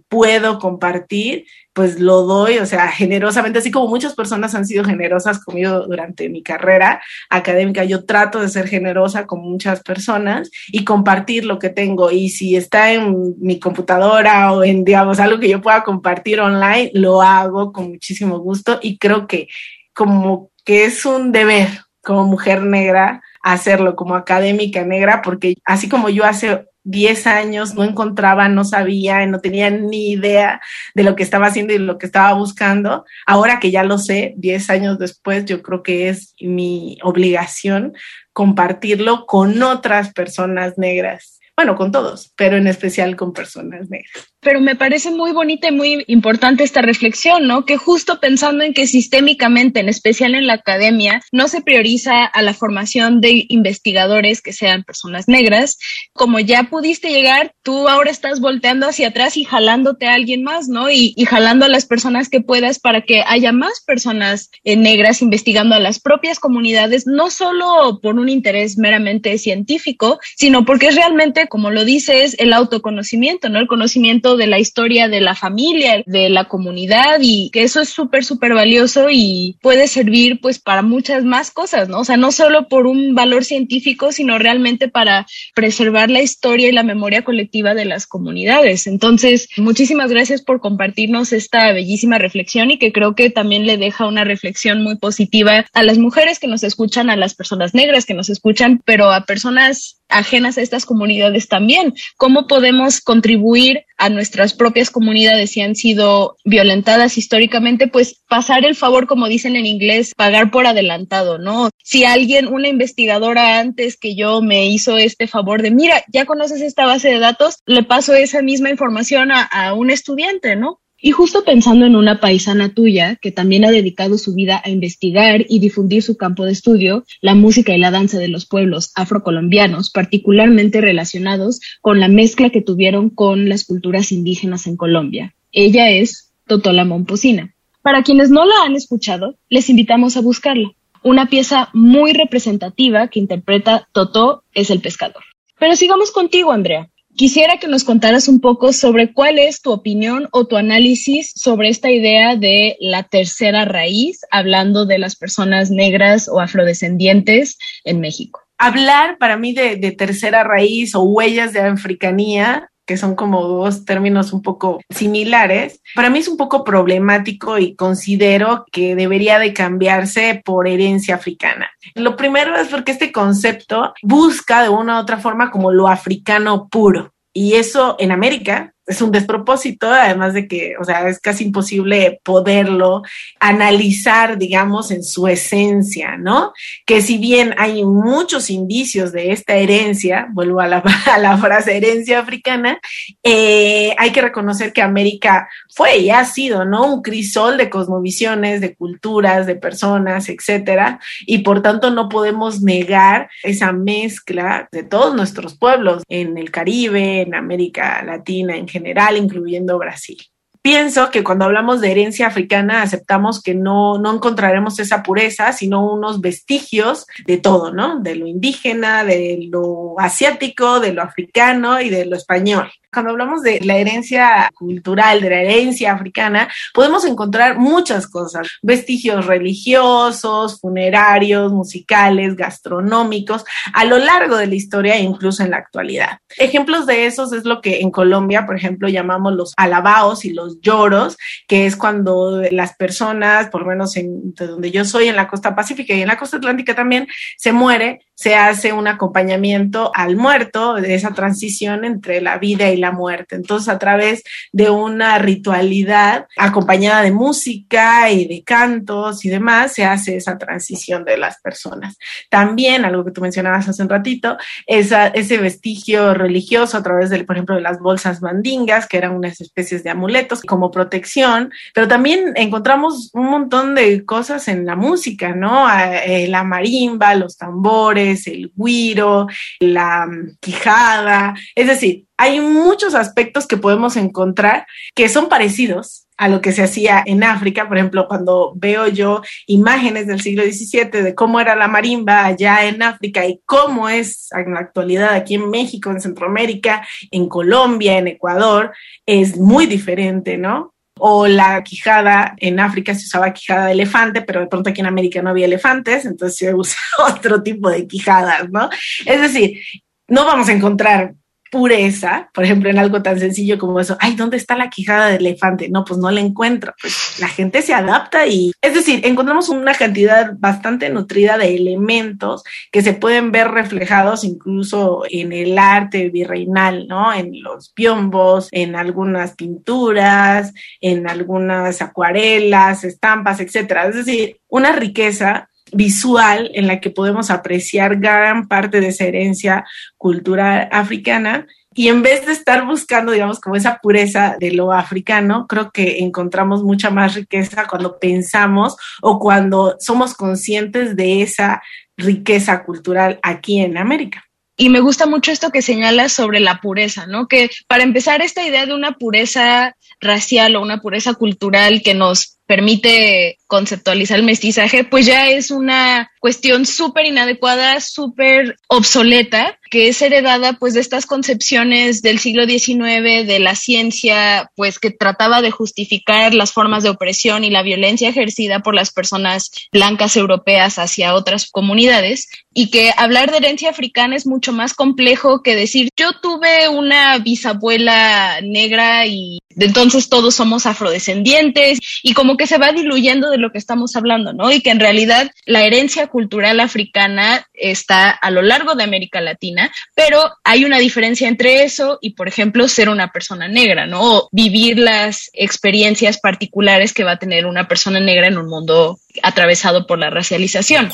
puedo 0.08 0.58
compartir, 0.58 1.46
pues 1.72 2.00
lo 2.00 2.22
doy, 2.22 2.58
o 2.58 2.66
sea, 2.66 2.88
generosamente, 2.88 3.60
así 3.60 3.70
como 3.70 3.88
muchas 3.88 4.14
personas 4.14 4.54
han 4.54 4.66
sido 4.66 4.84
generosas 4.84 5.42
conmigo 5.44 5.86
durante 5.86 6.28
mi 6.28 6.42
carrera 6.42 7.00
académica, 7.30 7.84
yo 7.84 8.04
trato 8.04 8.40
de 8.40 8.48
ser 8.48 8.66
generosa 8.66 9.26
con 9.26 9.40
muchas 9.40 9.82
personas 9.82 10.50
y 10.68 10.84
compartir 10.84 11.44
lo 11.44 11.58
que 11.58 11.70
tengo. 11.70 12.10
Y 12.10 12.30
si 12.30 12.56
está 12.56 12.92
en 12.92 13.34
mi 13.38 13.60
computadora 13.60 14.52
o 14.52 14.64
en, 14.64 14.84
digamos, 14.84 15.20
algo 15.20 15.38
que 15.38 15.48
yo 15.48 15.60
pueda 15.62 15.84
compartir 15.84 16.40
online, 16.40 16.90
lo 16.94 17.22
hago 17.22 17.72
con 17.72 17.90
muchísimo 17.90 18.38
gusto 18.38 18.78
y 18.82 18.98
creo 18.98 19.26
que 19.26 19.48
como 19.94 20.50
que 20.64 20.84
es 20.84 21.06
un 21.06 21.32
deber 21.32 21.68
como 22.02 22.24
mujer 22.24 22.62
negra 22.62 23.22
hacerlo 23.42 23.96
como 23.96 24.14
académica 24.14 24.84
negra, 24.84 25.22
porque 25.22 25.54
así 25.64 25.88
como 25.88 26.08
yo 26.08 26.24
hace 26.24 26.66
10 26.88 27.26
años 27.26 27.74
no 27.74 27.84
encontraba, 27.84 28.48
no 28.48 28.64
sabía, 28.64 29.26
no 29.26 29.40
tenía 29.40 29.68
ni 29.68 30.12
idea 30.12 30.60
de 30.94 31.02
lo 31.02 31.16
que 31.16 31.22
estaba 31.22 31.46
haciendo 31.46 31.74
y 31.74 31.78
lo 31.78 31.98
que 31.98 32.06
estaba 32.06 32.32
buscando. 32.32 33.04
Ahora 33.26 33.60
que 33.60 33.70
ya 33.70 33.84
lo 33.84 33.98
sé, 33.98 34.32
10 34.38 34.70
años 34.70 34.98
después, 34.98 35.44
yo 35.44 35.62
creo 35.62 35.82
que 35.82 36.08
es 36.08 36.34
mi 36.40 36.98
obligación 37.02 37.92
compartirlo 38.32 39.26
con 39.26 39.62
otras 39.62 40.14
personas 40.14 40.78
negras. 40.78 41.38
Bueno, 41.56 41.76
con 41.76 41.92
todos, 41.92 42.32
pero 42.36 42.56
en 42.56 42.66
especial 42.66 43.16
con 43.16 43.34
personas 43.34 43.90
negras. 43.90 44.32
Pero 44.40 44.60
me 44.60 44.76
parece 44.76 45.10
muy 45.10 45.32
bonita 45.32 45.68
y 45.68 45.72
muy 45.72 46.04
importante 46.06 46.62
esta 46.62 46.82
reflexión, 46.82 47.46
¿no? 47.46 47.64
Que 47.64 47.76
justo 47.76 48.20
pensando 48.20 48.64
en 48.64 48.72
que 48.72 48.86
sistémicamente, 48.86 49.80
en 49.80 49.88
especial 49.88 50.34
en 50.34 50.46
la 50.46 50.54
academia, 50.54 51.20
no 51.32 51.48
se 51.48 51.60
prioriza 51.60 52.24
a 52.24 52.42
la 52.42 52.54
formación 52.54 53.20
de 53.20 53.46
investigadores 53.48 54.40
que 54.40 54.52
sean 54.52 54.84
personas 54.84 55.28
negras, 55.28 55.78
como 56.12 56.38
ya 56.40 56.64
pudiste 56.64 57.10
llegar, 57.10 57.52
tú 57.62 57.88
ahora 57.88 58.10
estás 58.10 58.40
volteando 58.40 58.86
hacia 58.86 59.08
atrás 59.08 59.36
y 59.36 59.44
jalándote 59.44 60.06
a 60.06 60.14
alguien 60.14 60.42
más, 60.42 60.68
¿no? 60.68 60.90
Y, 60.90 61.14
jalando 61.28 61.66
a 61.66 61.68
las 61.68 61.84
personas 61.84 62.30
que 62.30 62.40
puedas 62.40 62.78
para 62.78 63.02
que 63.02 63.22
haya 63.26 63.52
más 63.52 63.82
personas 63.84 64.50
eh, 64.64 64.76
negras 64.76 65.20
investigando 65.20 65.74
a 65.74 65.80
las 65.80 66.00
propias 66.00 66.38
comunidades, 66.38 67.06
no 67.06 67.28
solo 67.28 68.00
por 68.00 68.14
un 68.14 68.30
interés 68.30 68.78
meramente 68.78 69.36
científico, 69.36 70.18
sino 70.36 70.64
porque 70.64 70.86
es 70.88 70.94
realmente, 70.94 71.48
como 71.48 71.70
lo 71.70 71.84
dices, 71.84 72.34
el 72.38 72.54
autoconocimiento, 72.54 73.50
¿no? 73.50 73.58
El 73.58 73.66
conocimiento 73.66 74.27
de 74.36 74.46
la 74.46 74.58
historia 74.58 75.08
de 75.08 75.20
la 75.20 75.34
familia, 75.34 76.02
de 76.06 76.28
la 76.28 76.44
comunidad 76.44 77.18
y 77.20 77.50
que 77.50 77.62
eso 77.62 77.80
es 77.80 77.88
súper, 77.88 78.24
súper 78.24 78.54
valioso 78.54 79.08
y 79.10 79.56
puede 79.62 79.88
servir 79.88 80.40
pues 80.40 80.58
para 80.58 80.82
muchas 80.82 81.24
más 81.24 81.50
cosas, 81.50 81.88
¿no? 81.88 82.00
O 82.00 82.04
sea, 82.04 82.16
no 82.16 82.32
solo 82.32 82.68
por 82.68 82.86
un 82.86 83.14
valor 83.14 83.44
científico, 83.44 84.12
sino 84.12 84.38
realmente 84.38 84.88
para 84.88 85.26
preservar 85.54 86.10
la 86.10 86.22
historia 86.22 86.68
y 86.68 86.72
la 86.72 86.82
memoria 86.82 87.22
colectiva 87.22 87.74
de 87.74 87.84
las 87.84 88.06
comunidades. 88.06 88.86
Entonces, 88.86 89.48
muchísimas 89.56 90.10
gracias 90.10 90.42
por 90.42 90.60
compartirnos 90.60 91.32
esta 91.32 91.72
bellísima 91.72 92.18
reflexión 92.18 92.70
y 92.70 92.78
que 92.78 92.92
creo 92.92 93.14
que 93.14 93.30
también 93.30 93.66
le 93.66 93.76
deja 93.76 94.06
una 94.06 94.24
reflexión 94.24 94.82
muy 94.82 94.96
positiva 94.96 95.66
a 95.72 95.82
las 95.82 95.98
mujeres 95.98 96.38
que 96.38 96.48
nos 96.48 96.62
escuchan, 96.62 97.10
a 97.10 97.16
las 97.16 97.34
personas 97.34 97.74
negras 97.74 98.06
que 98.06 98.14
nos 98.14 98.28
escuchan, 98.28 98.82
pero 98.84 99.10
a 99.12 99.24
personas 99.24 99.97
ajenas 100.08 100.58
a 100.58 100.62
estas 100.62 100.86
comunidades 100.86 101.48
también. 101.48 101.94
¿Cómo 102.16 102.46
podemos 102.46 103.00
contribuir 103.00 103.84
a 103.96 104.08
nuestras 104.08 104.54
propias 104.54 104.90
comunidades 104.90 105.50
si 105.50 105.60
han 105.60 105.74
sido 105.74 106.36
violentadas 106.44 107.18
históricamente? 107.18 107.88
Pues 107.88 108.22
pasar 108.28 108.64
el 108.64 108.74
favor, 108.74 109.06
como 109.06 109.28
dicen 109.28 109.56
en 109.56 109.66
inglés, 109.66 110.12
pagar 110.16 110.50
por 110.50 110.66
adelantado, 110.66 111.38
¿no? 111.38 111.70
Si 111.82 112.04
alguien, 112.04 112.48
una 112.48 112.68
investigadora 112.68 113.58
antes 113.60 113.96
que 113.96 114.14
yo 114.14 114.42
me 114.42 114.66
hizo 114.66 114.96
este 114.96 115.26
favor 115.26 115.62
de, 115.62 115.70
mira, 115.70 116.04
ya 116.12 116.24
conoces 116.24 116.60
esta 116.60 116.86
base 116.86 117.08
de 117.08 117.18
datos, 117.18 117.58
le 117.66 117.82
paso 117.82 118.14
esa 118.14 118.42
misma 118.42 118.70
información 118.70 119.32
a, 119.32 119.42
a 119.42 119.74
un 119.74 119.90
estudiante, 119.90 120.56
¿no? 120.56 120.80
Y 121.00 121.12
justo 121.12 121.44
pensando 121.44 121.86
en 121.86 121.94
una 121.94 122.20
paisana 122.20 122.74
tuya 122.74 123.16
que 123.16 123.30
también 123.30 123.64
ha 123.64 123.70
dedicado 123.70 124.18
su 124.18 124.34
vida 124.34 124.60
a 124.64 124.68
investigar 124.68 125.46
y 125.48 125.60
difundir 125.60 126.02
su 126.02 126.16
campo 126.16 126.44
de 126.44 126.52
estudio, 126.52 127.04
la 127.20 127.36
música 127.36 127.72
y 127.72 127.78
la 127.78 127.92
danza 127.92 128.18
de 128.18 128.26
los 128.26 128.46
pueblos 128.46 128.90
afrocolombianos, 128.96 129.90
particularmente 129.90 130.80
relacionados 130.80 131.60
con 131.80 132.00
la 132.00 132.08
mezcla 132.08 132.50
que 132.50 132.62
tuvieron 132.62 133.10
con 133.10 133.48
las 133.48 133.64
culturas 133.64 134.10
indígenas 134.10 134.66
en 134.66 134.76
Colombia. 134.76 135.34
Ella 135.52 135.90
es 135.90 136.32
Totola 136.48 136.84
Momposina. 136.84 137.54
Para 137.82 138.02
quienes 138.02 138.30
no 138.30 138.44
la 138.44 138.64
han 138.64 138.74
escuchado, 138.74 139.36
les 139.48 139.70
invitamos 139.70 140.16
a 140.16 140.20
buscarla. 140.20 140.72
Una 141.04 141.30
pieza 141.30 141.70
muy 141.72 142.12
representativa 142.12 143.06
que 143.06 143.20
interpreta 143.20 143.88
Totó 143.92 144.42
es 144.52 144.70
el 144.70 144.80
pescador. 144.80 145.22
Pero 145.60 145.76
sigamos 145.76 146.10
contigo, 146.10 146.50
Andrea. 146.50 146.90
Quisiera 147.18 147.56
que 147.56 147.66
nos 147.66 147.82
contaras 147.82 148.28
un 148.28 148.38
poco 148.38 148.72
sobre 148.72 149.12
cuál 149.12 149.40
es 149.40 149.60
tu 149.60 149.72
opinión 149.72 150.28
o 150.30 150.46
tu 150.46 150.56
análisis 150.56 151.32
sobre 151.34 151.68
esta 151.68 151.90
idea 151.90 152.36
de 152.36 152.76
la 152.78 153.02
tercera 153.02 153.64
raíz, 153.64 154.20
hablando 154.30 154.86
de 154.86 154.98
las 154.98 155.16
personas 155.16 155.68
negras 155.68 156.28
o 156.28 156.38
afrodescendientes 156.38 157.58
en 157.82 157.98
México. 157.98 158.40
Hablar 158.56 159.18
para 159.18 159.36
mí 159.36 159.52
de, 159.52 159.76
tercera 159.98 160.44
raíz 160.44 160.94
o 160.94 161.02
huellas 161.02 161.52
de 161.52 161.58
africanía 161.58 162.70
que 162.88 162.96
son 162.96 163.14
como 163.14 163.46
dos 163.46 163.84
términos 163.84 164.32
un 164.32 164.40
poco 164.40 164.80
similares, 164.88 165.82
para 165.94 166.08
mí 166.08 166.20
es 166.20 166.26
un 166.26 166.38
poco 166.38 166.64
problemático 166.64 167.58
y 167.58 167.76
considero 167.76 168.64
que 168.72 168.96
debería 168.96 169.38
de 169.38 169.52
cambiarse 169.52 170.40
por 170.42 170.66
herencia 170.66 171.16
africana. 171.16 171.70
Lo 171.94 172.16
primero 172.16 172.56
es 172.56 172.68
porque 172.68 172.92
este 172.92 173.12
concepto 173.12 173.92
busca 174.02 174.62
de 174.62 174.70
una 174.70 174.96
u 174.96 175.02
otra 175.02 175.18
forma 175.18 175.50
como 175.50 175.70
lo 175.70 175.86
africano 175.86 176.68
puro. 176.70 177.12
Y 177.34 177.54
eso 177.54 177.96
en 177.98 178.10
América 178.10 178.72
es 178.88 179.02
un 179.02 179.12
despropósito, 179.12 179.90
además 179.90 180.32
de 180.32 180.48
que, 180.48 180.74
o 180.80 180.84
sea, 180.84 181.06
es 181.08 181.20
casi 181.20 181.44
imposible 181.44 182.20
poderlo 182.24 183.02
analizar, 183.38 184.38
digamos, 184.38 184.90
en 184.90 185.04
su 185.04 185.28
esencia, 185.28 186.16
¿no? 186.16 186.54
Que 186.86 187.02
si 187.02 187.18
bien 187.18 187.54
hay 187.58 187.84
muchos 187.84 188.48
indicios 188.48 189.12
de 189.12 189.32
esta 189.32 189.56
herencia, 189.56 190.28
vuelvo 190.32 190.60
a 190.60 190.66
la, 190.66 190.78
a 191.12 191.18
la 191.18 191.36
frase 191.36 191.76
herencia 191.76 192.20
africana, 192.20 192.80
eh, 193.22 193.94
hay 193.98 194.10
que 194.10 194.22
reconocer 194.22 194.72
que 194.72 194.80
América 194.80 195.50
fue 195.68 195.98
y 195.98 196.10
ha 196.10 196.24
sido, 196.24 196.64
¿no? 196.64 196.94
Un 196.94 197.02
crisol 197.02 197.58
de 197.58 197.68
cosmovisiones, 197.68 198.62
de 198.62 198.74
culturas, 198.74 199.46
de 199.46 199.56
personas, 199.56 200.30
etcétera, 200.30 200.98
y 201.26 201.38
por 201.38 201.60
tanto 201.60 201.90
no 201.90 202.08
podemos 202.08 202.62
negar 202.62 203.28
esa 203.42 203.72
mezcla 203.72 204.66
de 204.72 204.82
todos 204.82 205.14
nuestros 205.14 205.58
pueblos 205.58 206.04
en 206.08 206.38
el 206.38 206.50
Caribe, 206.50 207.20
en 207.20 207.34
América 207.34 208.02
Latina 208.02 208.56
en 208.56 208.66
general 208.66 208.77
general, 208.78 209.16
incluyendo 209.16 209.78
Brasil. 209.78 210.18
Pienso 210.60 211.10
que 211.10 211.22
cuando 211.22 211.44
hablamos 211.44 211.80
de 211.80 211.90
herencia 211.90 212.26
africana 212.26 212.82
aceptamos 212.82 213.42
que 213.42 213.54
no, 213.54 213.98
no 213.98 214.14
encontraremos 214.14 214.78
esa 214.80 215.02
pureza, 215.02 215.52
sino 215.52 215.90
unos 215.90 216.20
vestigios 216.20 217.06
de 217.26 217.38
todo, 217.38 217.72
¿no? 217.72 218.00
De 218.00 218.16
lo 218.16 218.26
indígena, 218.26 219.04
de 219.04 219.48
lo 219.50 219.94
asiático, 219.98 220.80
de 220.80 220.92
lo 220.92 221.02
africano 221.02 221.80
y 221.80 221.90
de 221.90 222.06
lo 222.06 222.16
español. 222.16 222.70
Cuando 222.92 223.10
hablamos 223.10 223.42
de 223.42 223.60
la 223.60 223.76
herencia 223.76 224.50
cultural, 224.54 225.20
de 225.20 225.30
la 225.30 225.42
herencia 225.42 225.92
africana, 225.92 226.48
podemos 226.72 227.04
encontrar 227.04 227.58
muchas 227.58 228.06
cosas, 228.06 228.48
vestigios 228.62 229.26
religiosos, 229.26 230.58
funerarios, 230.58 231.52
musicales, 231.52 232.34
gastronómicos, 232.34 233.44
a 233.74 233.84
lo 233.84 233.98
largo 233.98 234.36
de 234.36 234.46
la 234.46 234.54
historia 234.54 234.96
e 234.96 235.02
incluso 235.02 235.42
en 235.42 235.50
la 235.50 235.58
actualidad. 235.58 236.18
Ejemplos 236.38 236.86
de 236.86 237.06
esos 237.06 237.32
es 237.32 237.44
lo 237.44 237.60
que 237.60 237.80
en 237.80 237.90
Colombia, 237.90 238.46
por 238.46 238.56
ejemplo, 238.56 238.88
llamamos 238.88 239.34
los 239.34 239.52
alabaos 239.56 240.24
y 240.24 240.32
los 240.32 240.60
lloros, 240.60 241.18
que 241.46 241.66
es 241.66 241.76
cuando 241.76 242.42
las 242.50 242.74
personas, 242.76 243.48
por 243.50 243.62
lo 243.62 243.68
menos 243.68 243.96
en 243.96 244.32
de 244.34 244.46
donde 244.46 244.70
yo 244.70 244.84
soy, 244.84 245.08
en 245.08 245.16
la 245.16 245.28
costa 245.28 245.54
pacífica 245.54 245.94
y 245.94 246.02
en 246.02 246.08
la 246.08 246.16
costa 246.16 246.38
atlántica 246.38 246.74
también, 246.74 247.06
se 247.36 247.52
muere, 247.52 248.00
se 248.14 248.34
hace 248.34 248.72
un 248.72 248.88
acompañamiento 248.88 249.92
al 249.94 250.16
muerto 250.16 250.74
de 250.74 250.94
esa 250.94 251.12
transición 251.12 251.84
entre 251.84 252.20
la 252.20 252.38
vida 252.38 252.70
y 252.70 252.76
la 252.78 252.92
muerte. 252.92 253.36
Entonces, 253.36 253.68
a 253.68 253.78
través 253.78 254.22
de 254.52 254.70
una 254.70 255.18
ritualidad 255.18 256.26
acompañada 256.36 257.02
de 257.02 257.12
música 257.12 258.10
y 258.10 258.26
de 258.26 258.42
cantos 258.42 259.24
y 259.24 259.28
demás, 259.28 259.72
se 259.72 259.84
hace 259.84 260.16
esa 260.16 260.38
transición 260.38 261.04
de 261.04 261.18
las 261.18 261.40
personas. 261.40 261.96
También, 262.30 262.84
algo 262.84 263.04
que 263.04 263.10
tú 263.10 263.20
mencionabas 263.20 263.68
hace 263.68 263.82
un 263.82 263.88
ratito, 263.88 264.36
ese 264.66 265.38
vestigio 265.38 266.14
religioso 266.14 266.76
a 266.76 266.82
través, 266.82 267.10
del, 267.10 267.26
por 267.26 267.36
ejemplo, 267.36 267.54
de 267.54 267.60
las 267.60 267.78
bolsas 267.78 268.22
mandingas, 268.22 268.86
que 268.86 268.98
eran 268.98 269.14
unas 269.14 269.40
especies 269.40 269.84
de 269.84 269.90
amuletos 269.90 270.42
como 270.42 270.70
protección, 270.70 271.52
pero 271.74 271.88
también 271.88 272.32
encontramos 272.36 273.10
un 273.12 273.26
montón 273.26 273.74
de 273.74 274.04
cosas 274.04 274.48
en 274.48 274.66
la 274.66 274.76
música, 274.76 275.34
¿no? 275.34 275.68
Eh, 275.78 276.26
la 276.28 276.44
marimba, 276.44 277.14
los 277.14 277.36
tambores, 277.36 278.26
el 278.26 278.52
guiro, 278.54 279.26
la 279.60 280.06
quijada, 280.40 281.34
es 281.54 281.66
decir, 281.66 282.07
hay 282.18 282.40
muchos 282.40 282.94
aspectos 282.94 283.46
que 283.46 283.56
podemos 283.56 283.96
encontrar 283.96 284.66
que 284.94 285.08
son 285.08 285.28
parecidos 285.28 286.08
a 286.18 286.28
lo 286.28 286.40
que 286.40 286.50
se 286.50 286.64
hacía 286.64 287.02
en 287.06 287.22
África. 287.22 287.68
Por 287.68 287.78
ejemplo, 287.78 288.08
cuando 288.08 288.52
veo 288.56 288.88
yo 288.88 289.22
imágenes 289.46 290.08
del 290.08 290.20
siglo 290.20 290.42
XVII 290.42 291.02
de 291.02 291.14
cómo 291.14 291.40
era 291.40 291.54
la 291.54 291.68
marimba 291.68 292.26
allá 292.26 292.66
en 292.66 292.82
África 292.82 293.24
y 293.24 293.40
cómo 293.46 293.88
es 293.88 294.28
en 294.32 294.52
la 294.52 294.60
actualidad 294.60 295.14
aquí 295.14 295.36
en 295.36 295.48
México, 295.48 295.90
en 295.90 296.00
Centroamérica, 296.00 296.86
en 297.12 297.28
Colombia, 297.28 297.98
en 297.98 298.08
Ecuador, 298.08 298.72
es 299.06 299.36
muy 299.36 299.66
diferente, 299.66 300.36
¿no? 300.36 300.74
o 301.00 301.28
la 301.28 301.62
quijada 301.62 302.34
en 302.38 302.58
África 302.58 302.92
se 302.92 303.06
usaba 303.06 303.32
quijada 303.32 303.66
de 303.66 303.72
elefante, 303.72 304.22
pero 304.22 304.40
de 304.40 304.48
pronto 304.48 304.70
aquí 304.70 304.80
en 304.80 304.88
América 304.88 305.22
no 305.22 305.30
había 305.30 305.46
elefantes, 305.46 306.04
entonces 306.04 306.36
se 306.36 306.52
usa 306.56 306.76
otro 306.98 307.40
tipo 307.40 307.70
de 307.70 307.86
quijadas, 307.86 308.50
¿no? 308.50 308.68
Es 309.06 309.20
decir, 309.20 309.60
no 310.08 310.24
vamos 310.24 310.48
a 310.48 310.52
encontrar 310.52 311.14
pureza, 311.50 312.30
por 312.34 312.44
ejemplo, 312.44 312.70
en 312.70 312.78
algo 312.78 313.02
tan 313.02 313.18
sencillo 313.18 313.58
como 313.58 313.80
eso, 313.80 313.96
ay, 314.00 314.14
¿dónde 314.14 314.36
está 314.36 314.56
la 314.56 314.70
quijada 314.70 315.08
del 315.08 315.26
elefante? 315.26 315.68
No, 315.68 315.84
pues 315.84 315.98
no 315.98 316.10
la 316.10 316.20
encuentro. 316.20 316.74
Pues 316.80 317.18
la 317.20 317.28
gente 317.28 317.62
se 317.62 317.74
adapta 317.74 318.26
y, 318.26 318.52
es 318.60 318.74
decir, 318.74 319.00
encontramos 319.04 319.48
una 319.48 319.74
cantidad 319.74 320.32
bastante 320.38 320.90
nutrida 320.90 321.38
de 321.38 321.54
elementos 321.54 322.42
que 322.70 322.82
se 322.82 322.94
pueden 322.94 323.32
ver 323.32 323.48
reflejados 323.48 324.24
incluso 324.24 325.02
en 325.10 325.32
el 325.32 325.58
arte 325.58 326.08
virreinal, 326.10 326.86
¿no? 326.88 327.12
En 327.12 327.42
los 327.42 327.70
piombos, 327.70 328.48
en 328.52 328.76
algunas 328.76 329.34
pinturas, 329.34 330.52
en 330.80 331.08
algunas 331.08 331.82
acuarelas, 331.82 332.84
estampas, 332.84 333.40
etcétera. 333.40 333.88
Es 333.88 333.94
decir, 333.94 334.36
una 334.48 334.72
riqueza 334.72 335.48
visual 335.72 336.50
en 336.54 336.66
la 336.66 336.80
que 336.80 336.90
podemos 336.90 337.30
apreciar 337.30 337.96
gran 337.96 338.48
parte 338.48 338.80
de 338.80 338.88
esa 338.88 339.04
herencia 339.04 339.64
cultural 339.96 340.68
africana 340.72 341.46
Y 341.74 341.88
en 341.88 342.02
vez 342.02 342.26
de 342.26 342.32
estar 342.32 342.66
buscando, 342.66 343.12
digamos, 343.12 343.38
como 343.38 343.54
esa 343.54 343.78
pureza 343.78 344.36
de 344.40 344.50
lo 344.50 344.72
africano, 344.72 345.46
creo 345.46 345.70
que 345.70 345.98
encontramos 345.98 346.64
mucha 346.64 346.90
más 346.90 347.14
riqueza 347.14 347.66
cuando 347.68 347.98
pensamos 348.00 348.76
o 349.00 349.20
cuando 349.20 349.76
somos 349.78 350.14
conscientes 350.14 350.96
de 350.96 351.22
esa 351.22 351.62
riqueza 351.96 352.64
cultural 352.64 353.20
aquí 353.22 353.60
en 353.60 353.76
América. 353.76 354.24
Y 354.56 354.70
me 354.70 354.80
gusta 354.80 355.06
mucho 355.06 355.30
esto 355.30 355.50
que 355.50 355.62
señalas 355.62 356.12
sobre 356.12 356.40
la 356.40 356.60
pureza, 356.60 357.06
¿no? 357.06 357.28
Que 357.28 357.48
para 357.68 357.84
empezar, 357.84 358.22
esta 358.22 358.44
idea 358.44 358.66
de 358.66 358.74
una 358.74 358.92
pureza 358.92 359.76
racial 360.00 360.56
o 360.56 360.62
una 360.62 360.80
pureza 360.80 361.14
cultural 361.14 361.80
que 361.80 361.94
nos 361.94 362.37
permite 362.48 363.36
conceptualizar 363.46 364.18
el 364.18 364.24
mestizaje, 364.24 364.82
pues 364.82 365.04
ya 365.04 365.28
es 365.28 365.50
una 365.50 366.10
cuestión 366.18 366.64
súper 366.64 367.04
inadecuada, 367.04 367.80
súper 367.80 368.56
obsoleta, 368.68 369.58
que 369.70 369.88
es 369.88 370.00
heredada 370.00 370.54
pues 370.54 370.72
de 370.72 370.80
estas 370.80 371.04
concepciones 371.04 372.00
del 372.00 372.18
siglo 372.18 372.46
XIX 372.46 373.26
de 373.26 373.38
la 373.38 373.54
ciencia, 373.54 374.50
pues 374.56 374.78
que 374.78 374.90
trataba 374.90 375.42
de 375.42 375.50
justificar 375.50 376.34
las 376.34 376.52
formas 376.52 376.82
de 376.82 376.88
opresión 376.88 377.44
y 377.44 377.50
la 377.50 377.62
violencia 377.62 378.08
ejercida 378.08 378.60
por 378.60 378.74
las 378.74 378.92
personas 378.92 379.50
blancas 379.70 380.16
europeas 380.16 380.78
hacia 380.78 381.14
otras 381.14 381.50
comunidades 381.50 382.28
y 382.54 382.70
que 382.70 382.92
hablar 382.96 383.30
de 383.30 383.36
herencia 383.36 383.68
africana 383.68 384.16
es 384.16 384.26
mucho 384.26 384.54
más 384.54 384.72
complejo 384.72 385.42
que 385.42 385.54
decir 385.54 385.90
yo 385.96 386.12
tuve 386.22 386.68
una 386.70 387.18
bisabuela 387.18 388.40
negra 388.42 389.06
y 389.06 389.38
de 389.54 389.66
entonces 389.66 390.08
todos 390.08 390.34
somos 390.34 390.66
afrodescendientes 390.66 391.80
y 392.02 392.14
como 392.14 392.36
que 392.38 392.46
se 392.46 392.56
va 392.56 392.72
diluyendo 392.72 393.28
de 393.30 393.36
lo 393.36 393.52
que 393.52 393.58
estamos 393.58 393.94
hablando, 393.96 394.32
¿no? 394.32 394.50
Y 394.50 394.62
que 394.62 394.70
en 394.70 394.80
realidad 394.80 395.30
la 395.44 395.64
herencia 395.64 396.06
cultural 396.06 396.60
africana 396.60 397.46
está 397.52 398.10
a 398.10 398.30
lo 398.30 398.40
largo 398.40 398.74
de 398.74 398.84
América 398.84 399.20
Latina, 399.20 399.70
pero 399.94 400.22
hay 400.44 400.64
una 400.64 400.78
diferencia 400.78 401.28
entre 401.28 401.64
eso 401.64 401.98
y, 402.00 402.10
por 402.14 402.28
ejemplo, 402.28 402.66
ser 402.68 402.88
una 402.88 403.12
persona 403.12 403.48
negra, 403.48 403.86
¿no? 403.86 404.00
O 404.00 404.28
vivir 404.32 404.78
las 404.78 405.28
experiencias 405.34 406.18
particulares 406.18 406.94
que 406.94 407.04
va 407.04 407.12
a 407.12 407.18
tener 407.18 407.44
una 407.44 407.68
persona 407.68 408.00
negra 408.00 408.28
en 408.28 408.38
un 408.38 408.48
mundo 408.48 408.98
atravesado 409.22 409.86
por 409.86 409.98
la 409.98 410.08
racialización. 410.08 410.90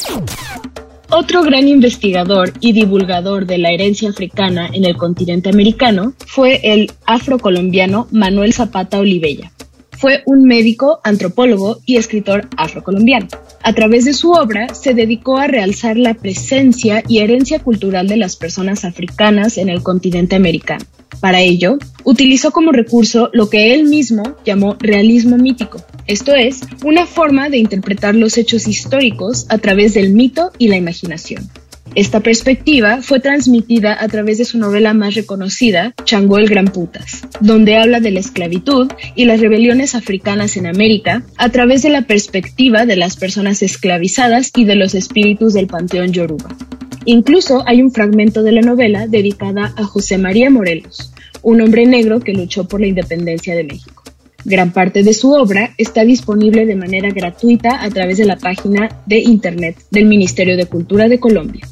Otro 1.10 1.42
gran 1.42 1.68
investigador 1.68 2.52
y 2.60 2.72
divulgador 2.72 3.46
de 3.46 3.58
la 3.58 3.70
herencia 3.70 4.08
africana 4.08 4.70
en 4.72 4.84
el 4.84 4.96
continente 4.96 5.50
americano 5.50 6.14
fue 6.26 6.60
el 6.64 6.90
afrocolombiano 7.06 8.08
Manuel 8.10 8.52
Zapata 8.52 8.98
Olivella. 8.98 9.52
Fue 9.98 10.22
un 10.26 10.44
médico, 10.44 11.00
antropólogo 11.04 11.80
y 11.86 11.96
escritor 11.96 12.48
afrocolombiano. 12.56 13.28
A 13.62 13.72
través 13.72 14.04
de 14.04 14.12
su 14.12 14.32
obra 14.32 14.74
se 14.74 14.94
dedicó 14.94 15.38
a 15.38 15.46
realzar 15.46 15.96
la 15.96 16.14
presencia 16.14 17.02
y 17.08 17.18
herencia 17.18 17.60
cultural 17.60 18.08
de 18.08 18.16
las 18.16 18.36
personas 18.36 18.84
africanas 18.84 19.58
en 19.58 19.68
el 19.68 19.82
continente 19.82 20.36
americano. 20.36 20.84
Para 21.20 21.40
ello, 21.40 21.78
utilizó 22.02 22.50
como 22.50 22.72
recurso 22.72 23.30
lo 23.32 23.48
que 23.48 23.72
él 23.72 23.84
mismo 23.84 24.36
llamó 24.44 24.76
realismo 24.78 25.38
mítico, 25.38 25.78
esto 26.06 26.34
es, 26.34 26.60
una 26.84 27.06
forma 27.06 27.48
de 27.48 27.56
interpretar 27.56 28.14
los 28.14 28.36
hechos 28.36 28.68
históricos 28.68 29.46
a 29.48 29.56
través 29.56 29.94
del 29.94 30.12
mito 30.12 30.50
y 30.58 30.68
la 30.68 30.76
imaginación. 30.76 31.48
Esta 31.94 32.18
perspectiva 32.18 33.02
fue 33.02 33.20
transmitida 33.20 33.96
a 34.00 34.08
través 34.08 34.38
de 34.38 34.44
su 34.44 34.58
novela 34.58 34.94
más 34.94 35.14
reconocida, 35.14 35.94
Changó 36.04 36.38
el 36.38 36.48
Gran 36.48 36.66
Putas, 36.66 37.22
donde 37.40 37.76
habla 37.76 38.00
de 38.00 38.10
la 38.10 38.18
esclavitud 38.18 38.90
y 39.14 39.26
las 39.26 39.40
rebeliones 39.40 39.94
africanas 39.94 40.56
en 40.56 40.66
América 40.66 41.22
a 41.36 41.50
través 41.50 41.82
de 41.82 41.90
la 41.90 42.02
perspectiva 42.02 42.84
de 42.84 42.96
las 42.96 43.16
personas 43.16 43.62
esclavizadas 43.62 44.50
y 44.56 44.64
de 44.64 44.74
los 44.74 44.96
espíritus 44.96 45.54
del 45.54 45.68
panteón 45.68 46.12
yoruba. 46.12 46.56
Incluso 47.04 47.62
hay 47.66 47.80
un 47.80 47.92
fragmento 47.92 48.42
de 48.42 48.52
la 48.52 48.62
novela 48.62 49.06
dedicada 49.06 49.72
a 49.76 49.84
José 49.84 50.18
María 50.18 50.50
Morelos, 50.50 51.12
un 51.42 51.60
hombre 51.60 51.86
negro 51.86 52.18
que 52.18 52.32
luchó 52.32 52.66
por 52.66 52.80
la 52.80 52.88
independencia 52.88 53.54
de 53.54 53.64
México. 53.64 54.03
Gran 54.44 54.72
parte 54.72 55.02
de 55.02 55.14
su 55.14 55.32
obra 55.32 55.70
está 55.78 56.04
disponible 56.04 56.66
de 56.66 56.76
manera 56.76 57.10
gratuita 57.10 57.82
a 57.82 57.90
través 57.90 58.18
de 58.18 58.26
la 58.26 58.36
página 58.36 59.00
de 59.06 59.20
Internet 59.20 59.76
del 59.90 60.04
Ministerio 60.04 60.56
de 60.56 60.66
Cultura 60.66 61.08
de 61.08 61.18
Colombia. 61.18 61.66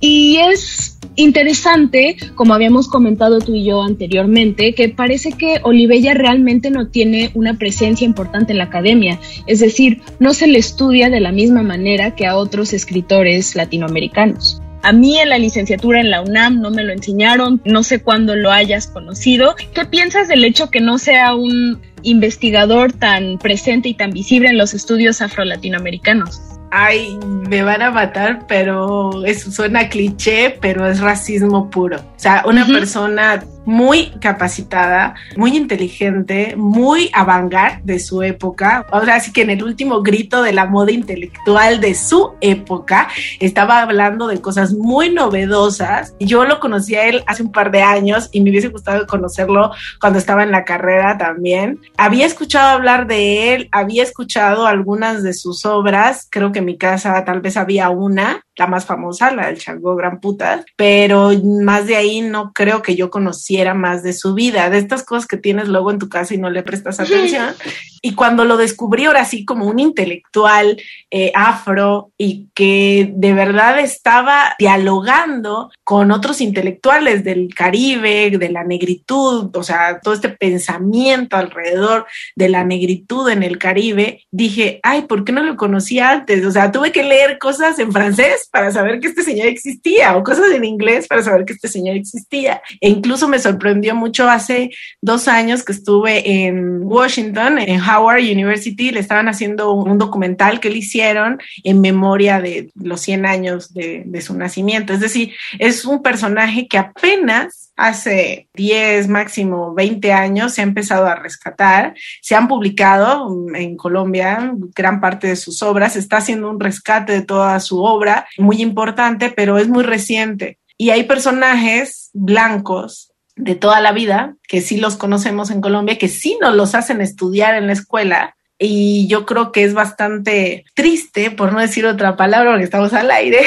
Y 0.00 0.38
es 0.38 0.98
interesante, 1.14 2.16
como 2.34 2.54
habíamos 2.54 2.88
comentado 2.88 3.38
tú 3.38 3.54
y 3.54 3.64
yo 3.64 3.82
anteriormente, 3.82 4.74
que 4.74 4.88
parece 4.88 5.32
que 5.32 5.60
Olivella 5.62 6.14
realmente 6.14 6.70
no 6.70 6.88
tiene 6.88 7.30
una 7.34 7.56
presencia 7.56 8.04
importante 8.04 8.50
en 8.50 8.58
la 8.58 8.64
academia, 8.64 9.20
es 9.46 9.60
decir, 9.60 10.00
no 10.18 10.34
se 10.34 10.48
le 10.48 10.58
estudia 10.58 11.08
de 11.08 11.20
la 11.20 11.30
misma 11.30 11.62
manera 11.62 12.16
que 12.16 12.26
a 12.26 12.36
otros 12.36 12.72
escritores 12.72 13.54
latinoamericanos. 13.54 14.60
A 14.82 14.92
mí 14.92 15.18
en 15.18 15.28
la 15.28 15.38
licenciatura 15.38 16.00
en 16.00 16.10
la 16.10 16.22
UNAM 16.22 16.60
no 16.60 16.70
me 16.70 16.82
lo 16.82 16.92
enseñaron, 16.92 17.60
no 17.64 17.82
sé 17.82 18.02
cuándo 18.02 18.34
lo 18.34 18.50
hayas 18.50 18.88
conocido. 18.88 19.54
¿Qué 19.74 19.84
piensas 19.84 20.28
del 20.28 20.44
hecho 20.44 20.70
que 20.70 20.80
no 20.80 20.98
sea 20.98 21.34
un 21.34 21.80
investigador 22.02 22.92
tan 22.92 23.38
presente 23.38 23.88
y 23.88 23.94
tan 23.94 24.10
visible 24.10 24.48
en 24.48 24.58
los 24.58 24.74
estudios 24.74 25.22
afro-latinoamericanos? 25.22 26.40
ay, 26.72 27.18
me 27.22 27.62
van 27.62 27.82
a 27.82 27.90
matar, 27.90 28.46
pero 28.48 29.24
eso 29.26 29.52
suena 29.52 29.90
cliché, 29.90 30.56
pero 30.60 30.88
es 30.88 31.00
racismo 31.00 31.68
puro. 31.70 31.98
O 31.98 32.18
sea, 32.18 32.42
una 32.46 32.66
persona 32.66 33.44
muy 33.64 34.10
capacitada, 34.20 35.14
muy 35.36 35.56
inteligente, 35.56 36.54
muy 36.56 37.10
avant 37.12 37.42
de 37.82 37.98
su 37.98 38.22
época. 38.22 38.86
Ahora 38.90 39.20
sí 39.20 39.32
que 39.32 39.42
en 39.42 39.50
el 39.50 39.62
último 39.62 40.02
grito 40.02 40.42
de 40.42 40.52
la 40.52 40.66
moda 40.66 40.92
intelectual 40.92 41.80
de 41.80 41.94
su 41.94 42.32
época 42.40 43.08
estaba 43.40 43.82
hablando 43.82 44.26
de 44.26 44.40
cosas 44.40 44.72
muy 44.72 45.10
novedosas. 45.10 46.14
Yo 46.20 46.44
lo 46.44 46.60
conocí 46.60 46.94
a 46.94 47.04
él 47.06 47.22
hace 47.26 47.42
un 47.42 47.52
par 47.52 47.70
de 47.70 47.82
años 47.82 48.28
y 48.32 48.40
me 48.40 48.50
hubiese 48.50 48.68
gustado 48.68 49.06
conocerlo 49.06 49.72
cuando 50.00 50.18
estaba 50.18 50.42
en 50.42 50.52
la 50.52 50.64
carrera 50.64 51.18
también. 51.18 51.80
Había 51.96 52.26
escuchado 52.26 52.70
hablar 52.70 53.06
de 53.06 53.54
él, 53.54 53.68
había 53.72 54.02
escuchado 54.02 54.66
algunas 54.66 55.22
de 55.22 55.34
sus 55.34 55.66
obras, 55.66 56.26
creo 56.30 56.52
que 56.52 56.60
en 56.60 56.66
mi 56.66 56.78
casa 56.78 57.24
tal 57.24 57.40
vez 57.40 57.56
había 57.56 57.90
una, 57.90 58.44
la 58.56 58.66
más 58.66 58.84
famosa, 58.84 59.34
la 59.34 59.46
del 59.46 59.58
Chango 59.58 59.96
Gran 59.96 60.20
Puta, 60.20 60.64
pero 60.76 61.30
más 61.42 61.86
de 61.86 61.96
ahí 61.96 62.20
no 62.20 62.52
creo 62.52 62.82
que 62.82 62.96
yo 62.96 63.10
conociera 63.10 63.74
más 63.74 64.02
de 64.02 64.12
su 64.12 64.34
vida, 64.34 64.68
de 64.70 64.78
estas 64.78 65.04
cosas 65.04 65.26
que 65.26 65.36
tienes 65.36 65.68
luego 65.68 65.90
en 65.90 65.98
tu 65.98 66.08
casa 66.08 66.34
y 66.34 66.38
no 66.38 66.50
le 66.50 66.62
prestas 66.62 67.00
atención. 67.00 67.54
Y 68.02 68.14
cuando 68.14 68.44
lo 68.44 68.56
descubrí 68.56 69.04
ahora 69.04 69.24
sí 69.24 69.44
como 69.44 69.66
un 69.66 69.78
intelectual 69.78 70.76
eh, 71.10 71.30
afro 71.34 72.10
y 72.18 72.48
que 72.52 73.12
de 73.14 73.32
verdad 73.32 73.78
estaba 73.78 74.56
dialogando 74.58 75.70
con 75.84 76.10
otros 76.10 76.40
intelectuales 76.40 77.22
del 77.22 77.54
Caribe, 77.54 78.36
de 78.36 78.50
la 78.50 78.64
negritud, 78.64 79.56
o 79.56 79.62
sea, 79.62 80.00
todo 80.00 80.14
este 80.14 80.30
pensamiento 80.30 81.36
alrededor 81.36 82.06
de 82.34 82.48
la 82.48 82.64
negritud 82.64 83.28
en 83.28 83.44
el 83.44 83.58
Caribe, 83.58 84.22
dije, 84.32 84.80
ay, 84.82 85.02
¿por 85.02 85.24
qué 85.24 85.30
no 85.30 85.44
lo 85.44 85.56
conocía 85.56 86.10
antes? 86.10 86.44
O 86.44 86.50
sea, 86.50 86.72
tuve 86.72 86.90
que 86.90 87.04
leer 87.04 87.38
cosas 87.38 87.78
en 87.78 87.92
francés 87.92 88.48
para 88.50 88.72
saber 88.72 88.98
que 88.98 89.08
este 89.08 89.22
señor 89.22 89.46
existía 89.46 90.16
o 90.16 90.24
cosas 90.24 90.50
en 90.52 90.64
inglés 90.64 91.06
para 91.06 91.22
saber 91.22 91.44
que 91.44 91.52
este 91.52 91.68
señor 91.68 91.96
existía. 91.96 92.62
E 92.80 92.88
incluso 92.88 93.28
me 93.28 93.38
sorprendió 93.38 93.94
mucho 93.94 94.28
hace 94.28 94.70
dos 95.00 95.28
años 95.28 95.62
que 95.62 95.72
estuve 95.72 96.46
en 96.46 96.82
Washington, 96.82 97.58
en 97.58 97.78
Howard 97.92 98.22
University, 98.22 98.90
le 98.90 99.00
estaban 99.00 99.28
haciendo 99.28 99.72
un 99.72 99.98
documental 99.98 100.60
que 100.60 100.70
le 100.70 100.78
hicieron 100.78 101.40
en 101.64 101.80
memoria 101.80 102.40
de 102.40 102.70
los 102.74 103.00
100 103.00 103.26
años 103.26 103.72
de, 103.74 104.02
de 104.06 104.20
su 104.20 104.36
nacimiento. 104.36 104.92
Es 104.92 105.00
decir, 105.00 105.34
es 105.58 105.84
un 105.84 106.02
personaje 106.02 106.66
que 106.68 106.78
apenas 106.78 107.72
hace 107.76 108.48
10, 108.54 109.08
máximo 109.08 109.74
20 109.74 110.12
años 110.12 110.54
se 110.54 110.60
ha 110.60 110.64
empezado 110.64 111.06
a 111.06 111.16
rescatar. 111.16 111.94
Se 112.20 112.34
han 112.34 112.48
publicado 112.48 113.28
en 113.54 113.76
Colombia 113.76 114.52
gran 114.74 115.00
parte 115.00 115.28
de 115.28 115.36
sus 115.36 115.62
obras. 115.62 115.96
Está 115.96 116.18
haciendo 116.18 116.50
un 116.50 116.60
rescate 116.60 117.12
de 117.12 117.22
toda 117.22 117.58
su 117.60 117.82
obra, 117.82 118.26
muy 118.38 118.62
importante, 118.62 119.30
pero 119.34 119.58
es 119.58 119.68
muy 119.68 119.82
reciente. 119.82 120.58
Y 120.76 120.90
hay 120.90 121.04
personajes 121.04 122.10
blancos 122.12 123.11
de 123.36 123.54
toda 123.54 123.80
la 123.80 123.92
vida, 123.92 124.36
que 124.46 124.60
sí 124.60 124.76
los 124.76 124.96
conocemos 124.96 125.50
en 125.50 125.60
Colombia, 125.60 125.98
que 125.98 126.08
sí 126.08 126.38
nos 126.40 126.54
los 126.54 126.74
hacen 126.74 127.00
estudiar 127.00 127.54
en 127.54 127.66
la 127.66 127.72
escuela, 127.72 128.36
y 128.62 129.08
yo 129.08 129.26
creo 129.26 129.50
que 129.50 129.64
es 129.64 129.74
bastante 129.74 130.64
triste, 130.74 131.32
por 131.32 131.52
no 131.52 131.58
decir 131.58 131.84
otra 131.84 132.16
palabra, 132.16 132.52
porque 132.52 132.64
estamos 132.64 132.92
al 132.92 133.10
aire, 133.10 133.40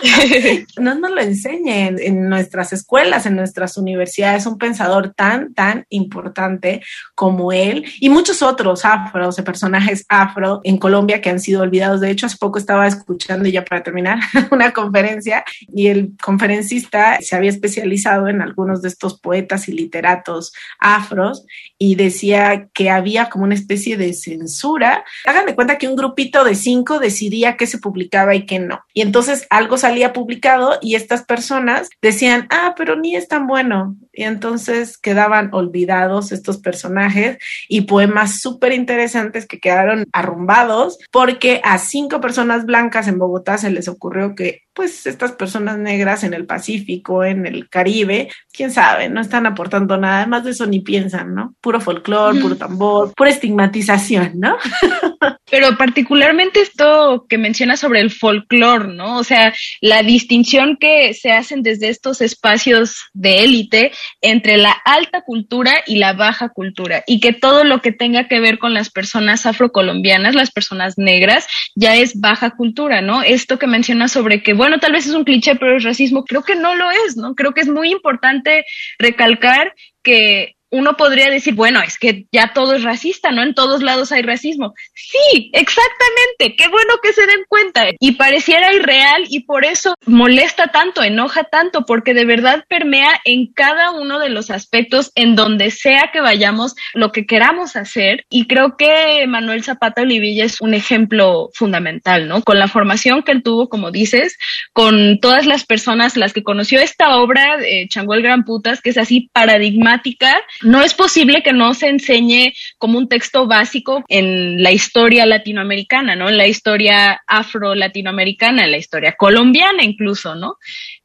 no 0.78 0.94
nos 0.94 1.10
lo 1.10 1.20
enseñen 1.20 1.98
en 2.00 2.28
nuestras 2.28 2.72
escuelas, 2.72 3.26
en 3.26 3.36
nuestras 3.36 3.76
universidades, 3.76 4.46
un 4.46 4.56
pensador 4.56 5.12
tan, 5.14 5.52
tan 5.52 5.84
importante 5.90 6.80
como 7.14 7.52
él 7.52 7.84
y 8.00 8.08
muchos 8.08 8.42
otros 8.42 8.84
afros, 8.84 9.36
de 9.36 9.42
personajes 9.42 10.06
afro 10.08 10.60
en 10.64 10.78
Colombia 10.78 11.20
que 11.20 11.30
han 11.30 11.40
sido 11.40 11.60
olvidados. 11.60 12.00
De 12.00 12.10
hecho, 12.10 12.26
hace 12.26 12.38
poco 12.38 12.58
estaba 12.58 12.86
escuchando, 12.86 13.48
ya 13.48 13.64
para 13.64 13.82
terminar, 13.82 14.18
una 14.50 14.72
conferencia 14.72 15.44
y 15.68 15.88
el 15.88 16.12
conferencista 16.22 17.18
se 17.20 17.36
había 17.36 17.50
especializado 17.50 18.28
en 18.28 18.40
algunos 18.40 18.80
de 18.80 18.88
estos 18.88 19.20
poetas 19.20 19.68
y 19.68 19.72
literatos 19.72 20.52
afros 20.78 21.44
y 21.78 21.94
decía 21.94 22.68
que 22.72 22.90
había 22.90 23.28
como 23.28 23.44
una 23.44 23.54
especie 23.54 23.96
de 23.96 24.12
censura. 24.30 25.04
Hagan 25.26 25.46
de 25.46 25.54
cuenta 25.54 25.78
que 25.78 25.88
un 25.88 25.96
grupito 25.96 26.44
de 26.44 26.54
cinco 26.54 26.98
decidía 26.98 27.56
qué 27.56 27.66
se 27.66 27.78
publicaba 27.78 28.34
y 28.34 28.46
qué 28.46 28.58
no. 28.58 28.84
Y 28.94 29.02
entonces 29.02 29.46
algo 29.50 29.76
salía 29.76 30.12
publicado 30.12 30.78
y 30.80 30.94
estas 30.94 31.24
personas 31.24 31.88
decían, 32.00 32.46
ah, 32.50 32.74
pero 32.76 32.96
ni 32.96 33.16
es 33.16 33.28
tan 33.28 33.46
bueno. 33.46 33.96
Y 34.12 34.24
entonces 34.24 34.98
quedaban 34.98 35.50
olvidados 35.52 36.32
estos 36.32 36.58
personajes 36.58 37.38
y 37.68 37.82
poemas 37.82 38.40
súper 38.40 38.72
interesantes 38.72 39.46
que 39.46 39.60
quedaron 39.60 40.04
arrumbados 40.12 40.98
porque 41.10 41.60
a 41.64 41.78
cinco 41.78 42.20
personas 42.20 42.66
blancas 42.66 43.08
en 43.08 43.18
Bogotá 43.18 43.58
se 43.58 43.70
les 43.70 43.88
ocurrió 43.88 44.34
que 44.34 44.62
pues 44.80 45.06
estas 45.06 45.32
personas 45.32 45.76
negras 45.76 46.24
en 46.24 46.32
el 46.32 46.46
Pacífico, 46.46 47.22
en 47.22 47.44
el 47.44 47.68
Caribe, 47.68 48.30
quién 48.50 48.70
sabe, 48.70 49.10
no 49.10 49.20
están 49.20 49.44
aportando 49.44 49.98
nada, 49.98 50.20
además 50.20 50.44
de 50.44 50.52
eso 50.52 50.66
ni 50.66 50.80
piensan, 50.80 51.34
¿no? 51.34 51.54
Puro 51.60 51.82
folclore, 51.82 52.40
puro 52.40 52.56
tambor, 52.56 53.12
pura 53.14 53.28
estigmatización, 53.28 54.40
¿no? 54.40 54.56
Pero 55.50 55.76
particularmente 55.76 56.60
esto 56.60 57.26
que 57.28 57.38
mencionas 57.38 57.80
sobre 57.80 58.00
el 58.00 58.10
folclore, 58.10 58.88
¿no? 58.88 59.18
O 59.18 59.24
sea, 59.24 59.52
la 59.80 60.02
distinción 60.02 60.76
que 60.78 61.14
se 61.14 61.32
hacen 61.32 61.62
desde 61.62 61.88
estos 61.88 62.20
espacios 62.20 62.96
de 63.12 63.44
élite 63.44 63.92
entre 64.20 64.56
la 64.56 64.72
alta 64.84 65.22
cultura 65.22 65.82
y 65.86 65.96
la 65.96 66.12
baja 66.12 66.50
cultura, 66.50 67.02
y 67.06 67.20
que 67.20 67.32
todo 67.32 67.64
lo 67.64 67.80
que 67.80 67.92
tenga 67.92 68.28
que 68.28 68.40
ver 68.40 68.58
con 68.58 68.74
las 68.74 68.90
personas 68.90 69.46
afrocolombianas, 69.46 70.34
las 70.34 70.50
personas 70.50 70.98
negras, 70.98 71.46
ya 71.74 71.96
es 71.96 72.20
baja 72.20 72.50
cultura, 72.50 73.00
¿no? 73.00 73.22
Esto 73.22 73.58
que 73.58 73.66
mencionas 73.66 74.12
sobre 74.12 74.42
que, 74.42 74.54
bueno, 74.54 74.78
tal 74.78 74.92
vez 74.92 75.06
es 75.06 75.14
un 75.14 75.24
cliché, 75.24 75.56
pero 75.56 75.76
es 75.76 75.84
racismo, 75.84 76.24
creo 76.24 76.42
que 76.42 76.54
no 76.54 76.74
lo 76.74 76.90
es, 76.90 77.16
¿no? 77.16 77.34
Creo 77.34 77.52
que 77.52 77.60
es 77.60 77.68
muy 77.68 77.90
importante 77.90 78.64
recalcar 78.98 79.74
que 80.02 80.56
uno 80.70 80.96
podría 80.96 81.30
decir, 81.30 81.54
bueno, 81.54 81.80
es 81.82 81.98
que 81.98 82.26
ya 82.32 82.52
todo 82.52 82.74
es 82.74 82.82
racista, 82.82 83.30
¿no? 83.32 83.42
En 83.42 83.54
todos 83.54 83.82
lados 83.82 84.12
hay 84.12 84.22
racismo. 84.22 84.74
Sí, 84.94 85.50
exactamente. 85.52 86.56
Qué 86.56 86.68
bueno 86.68 86.94
que 87.02 87.12
se 87.12 87.26
den 87.26 87.44
cuenta. 87.48 87.86
Y 87.98 88.12
pareciera 88.12 88.72
irreal 88.72 89.24
y 89.28 89.40
por 89.40 89.64
eso 89.64 89.94
molesta 90.06 90.68
tanto, 90.68 91.02
enoja 91.02 91.44
tanto, 91.44 91.84
porque 91.84 92.14
de 92.14 92.24
verdad 92.24 92.64
permea 92.68 93.20
en 93.24 93.52
cada 93.52 93.90
uno 93.90 94.18
de 94.18 94.28
los 94.28 94.50
aspectos 94.50 95.10
en 95.14 95.36
donde 95.36 95.70
sea 95.70 96.10
que 96.12 96.20
vayamos 96.20 96.74
lo 96.94 97.12
que 97.12 97.26
queramos 97.26 97.76
hacer. 97.76 98.24
Y 98.30 98.46
creo 98.46 98.76
que 98.76 99.26
Manuel 99.26 99.64
Zapata 99.64 100.02
Olivilla 100.02 100.44
es 100.44 100.60
un 100.60 100.74
ejemplo 100.74 101.50
fundamental, 101.54 102.28
¿no? 102.28 102.42
Con 102.42 102.58
la 102.58 102.68
formación 102.68 103.22
que 103.22 103.32
él 103.32 103.42
tuvo, 103.42 103.68
como 103.68 103.90
dices, 103.90 104.38
con 104.72 105.18
todas 105.20 105.46
las 105.46 105.64
personas 105.64 106.16
las 106.16 106.32
que 106.32 106.42
conoció 106.42 106.80
esta 106.80 107.16
obra, 107.16 107.56
de 107.56 107.86
Chango 107.88 108.14
el 108.14 108.22
Gran 108.22 108.44
Putas, 108.44 108.80
que 108.80 108.90
es 108.90 108.98
así 108.98 109.30
paradigmática 109.32 110.36
no 110.62 110.82
es 110.82 110.94
posible 110.94 111.42
que 111.42 111.52
no 111.52 111.74
se 111.74 111.88
enseñe 111.88 112.52
como 112.78 112.98
un 112.98 113.08
texto 113.08 113.46
básico 113.46 114.04
en 114.08 114.62
la 114.62 114.72
historia 114.72 115.26
latinoamericana, 115.26 116.16
¿no? 116.16 116.28
En 116.28 116.36
la 116.36 116.46
historia 116.46 117.22
afro-latinoamericana, 117.26 118.64
en 118.64 118.72
la 118.72 118.78
historia 118.78 119.14
colombiana 119.16 119.82
incluso, 119.82 120.34
¿no? 120.34 120.56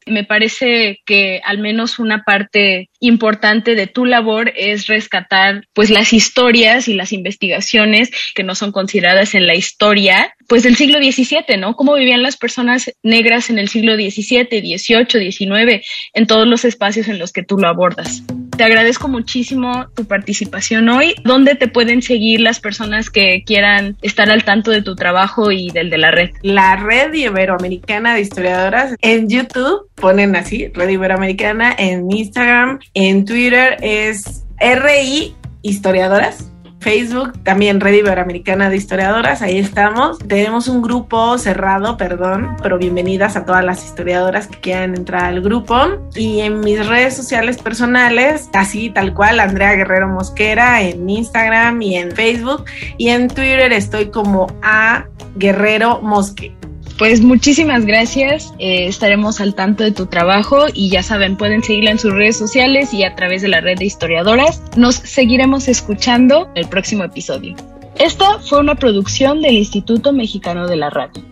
Me 0.06 0.24
parece 0.24 1.00
que 1.04 1.40
al 1.44 1.58
menos 1.58 1.98
una 1.98 2.22
parte 2.22 2.90
importante 3.00 3.74
de 3.74 3.88
tu 3.88 4.04
labor 4.04 4.52
es 4.54 4.86
rescatar 4.86 5.66
pues 5.72 5.90
las 5.90 6.12
historias 6.12 6.86
y 6.86 6.94
las 6.94 7.12
investigaciones 7.12 8.10
que 8.34 8.44
no 8.44 8.54
son 8.54 8.70
consideradas 8.70 9.34
en 9.34 9.46
la 9.46 9.56
historia 9.56 10.34
pues 10.48 10.62
del 10.62 10.76
siglo 10.76 10.98
XVII, 10.98 11.56
¿no? 11.58 11.74
Cómo 11.74 11.94
vivían 11.94 12.22
las 12.22 12.36
personas 12.36 12.92
negras 13.02 13.50
en 13.50 13.58
el 13.58 13.68
siglo 13.68 13.96
XVII, 13.96 14.46
XVIII, 14.78 15.32
XIX, 15.32 15.86
en 16.14 16.26
todos 16.26 16.46
los 16.46 16.64
espacios 16.64 17.08
en 17.08 17.18
los 17.18 17.32
que 17.32 17.42
tú 17.42 17.58
lo 17.58 17.68
abordas. 17.68 18.22
Te 18.56 18.64
agradezco 18.64 19.08
muchísimo 19.08 19.88
tu 19.94 20.06
participación 20.06 20.88
hoy. 20.88 21.14
¿Dónde 21.24 21.56
te 21.56 21.68
pueden 21.68 22.00
seguir 22.00 22.40
las 22.40 22.58
personas 22.58 23.10
que 23.10 23.42
quieran 23.44 23.98
estar 24.00 24.30
al 24.30 24.44
tanto 24.44 24.70
de 24.70 24.80
tu 24.80 24.96
trabajo 24.96 25.52
y 25.52 25.68
del 25.70 25.90
de 25.90 25.98
la 25.98 26.10
red? 26.10 26.30
La 26.40 26.76
red 26.76 27.12
iberoamericana 27.12 28.14
de 28.14 28.22
historiadoras 28.22 28.94
en 29.02 29.28
YouTube, 29.28 29.90
ponen 29.94 30.36
así, 30.36 30.68
red 30.68 30.88
iberoamericana, 30.88 31.74
en 31.76 32.10
Instagram, 32.10 32.78
en 32.94 33.26
Twitter 33.26 33.76
es 33.82 34.46
RI 34.58 35.34
historiadoras 35.60 36.50
Facebook, 36.80 37.32
también 37.42 37.80
Red 37.80 37.94
Iberoamericana 37.94 38.70
de 38.70 38.76
Historiadoras, 38.76 39.42
ahí 39.42 39.58
estamos. 39.58 40.18
Tenemos 40.18 40.68
un 40.68 40.82
grupo 40.82 41.36
cerrado, 41.38 41.96
perdón, 41.96 42.56
pero 42.62 42.78
bienvenidas 42.78 43.36
a 43.36 43.44
todas 43.44 43.64
las 43.64 43.84
historiadoras 43.84 44.46
que 44.46 44.60
quieran 44.60 44.94
entrar 44.94 45.24
al 45.24 45.40
grupo. 45.40 45.76
Y 46.14 46.40
en 46.40 46.60
mis 46.60 46.86
redes 46.86 47.16
sociales 47.16 47.58
personales, 47.58 48.48
así 48.52 48.90
tal 48.90 49.14
cual, 49.14 49.40
Andrea 49.40 49.74
Guerrero 49.74 50.08
Mosquera 50.08 50.82
en 50.82 51.08
Instagram 51.08 51.82
y 51.82 51.96
en 51.96 52.12
Facebook. 52.12 52.64
Y 52.98 53.08
en 53.08 53.28
Twitter 53.28 53.72
estoy 53.72 54.10
como 54.10 54.46
A 54.62 55.06
Guerrero 55.36 56.00
Mosque. 56.02 56.54
Pues 56.98 57.20
muchísimas 57.20 57.84
gracias, 57.84 58.54
eh, 58.58 58.86
estaremos 58.86 59.42
al 59.42 59.54
tanto 59.54 59.84
de 59.84 59.92
tu 59.92 60.06
trabajo 60.06 60.64
y 60.72 60.88
ya 60.88 61.02
saben, 61.02 61.36
pueden 61.36 61.62
seguirla 61.62 61.90
en 61.90 61.98
sus 61.98 62.12
redes 62.12 62.38
sociales 62.38 62.94
y 62.94 63.04
a 63.04 63.14
través 63.14 63.42
de 63.42 63.48
la 63.48 63.60
red 63.60 63.76
de 63.76 63.84
historiadoras. 63.84 64.62
Nos 64.76 64.94
seguiremos 64.94 65.68
escuchando 65.68 66.48
el 66.54 66.68
próximo 66.68 67.04
episodio. 67.04 67.54
Esta 67.98 68.38
fue 68.38 68.60
una 68.60 68.76
producción 68.76 69.42
del 69.42 69.56
Instituto 69.56 70.14
Mexicano 70.14 70.66
de 70.66 70.76
la 70.76 70.88
Radio. 70.88 71.22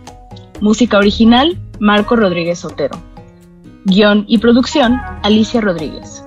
Música 0.61 0.99
original, 0.99 1.59
Marco 1.81 2.15
Rodríguez 2.15 2.63
Otero. 2.67 3.01
Guión 3.87 4.27
y 4.29 4.39
producción, 4.39 5.01
Alicia 5.23 5.63
Rodríguez. 5.63 6.23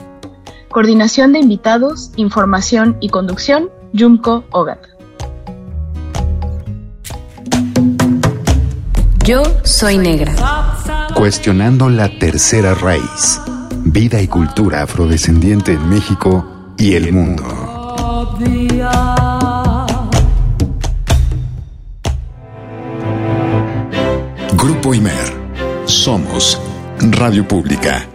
Coordinación 0.69 1.33
de 1.33 1.39
invitados, 1.39 2.11
información 2.15 2.97
y 3.01 3.09
conducción, 3.09 3.69
Yumko 3.93 4.45
Ogat. 4.51 4.96
Yo 9.27 9.43
soy 9.65 9.97
negra. 9.97 10.33
Cuestionando 11.13 11.89
la 11.89 12.07
tercera 12.17 12.73
raíz. 12.73 13.41
Vida 13.83 14.21
y 14.21 14.27
cultura 14.29 14.83
afrodescendiente 14.83 15.73
en 15.73 15.89
México 15.89 16.73
y 16.77 16.93
el 16.93 17.11
mundo. 17.11 17.43
Grupo 24.53 24.93
Imer. 24.93 25.33
Somos 25.83 26.61
Radio 27.01 27.45
Pública. 27.45 28.07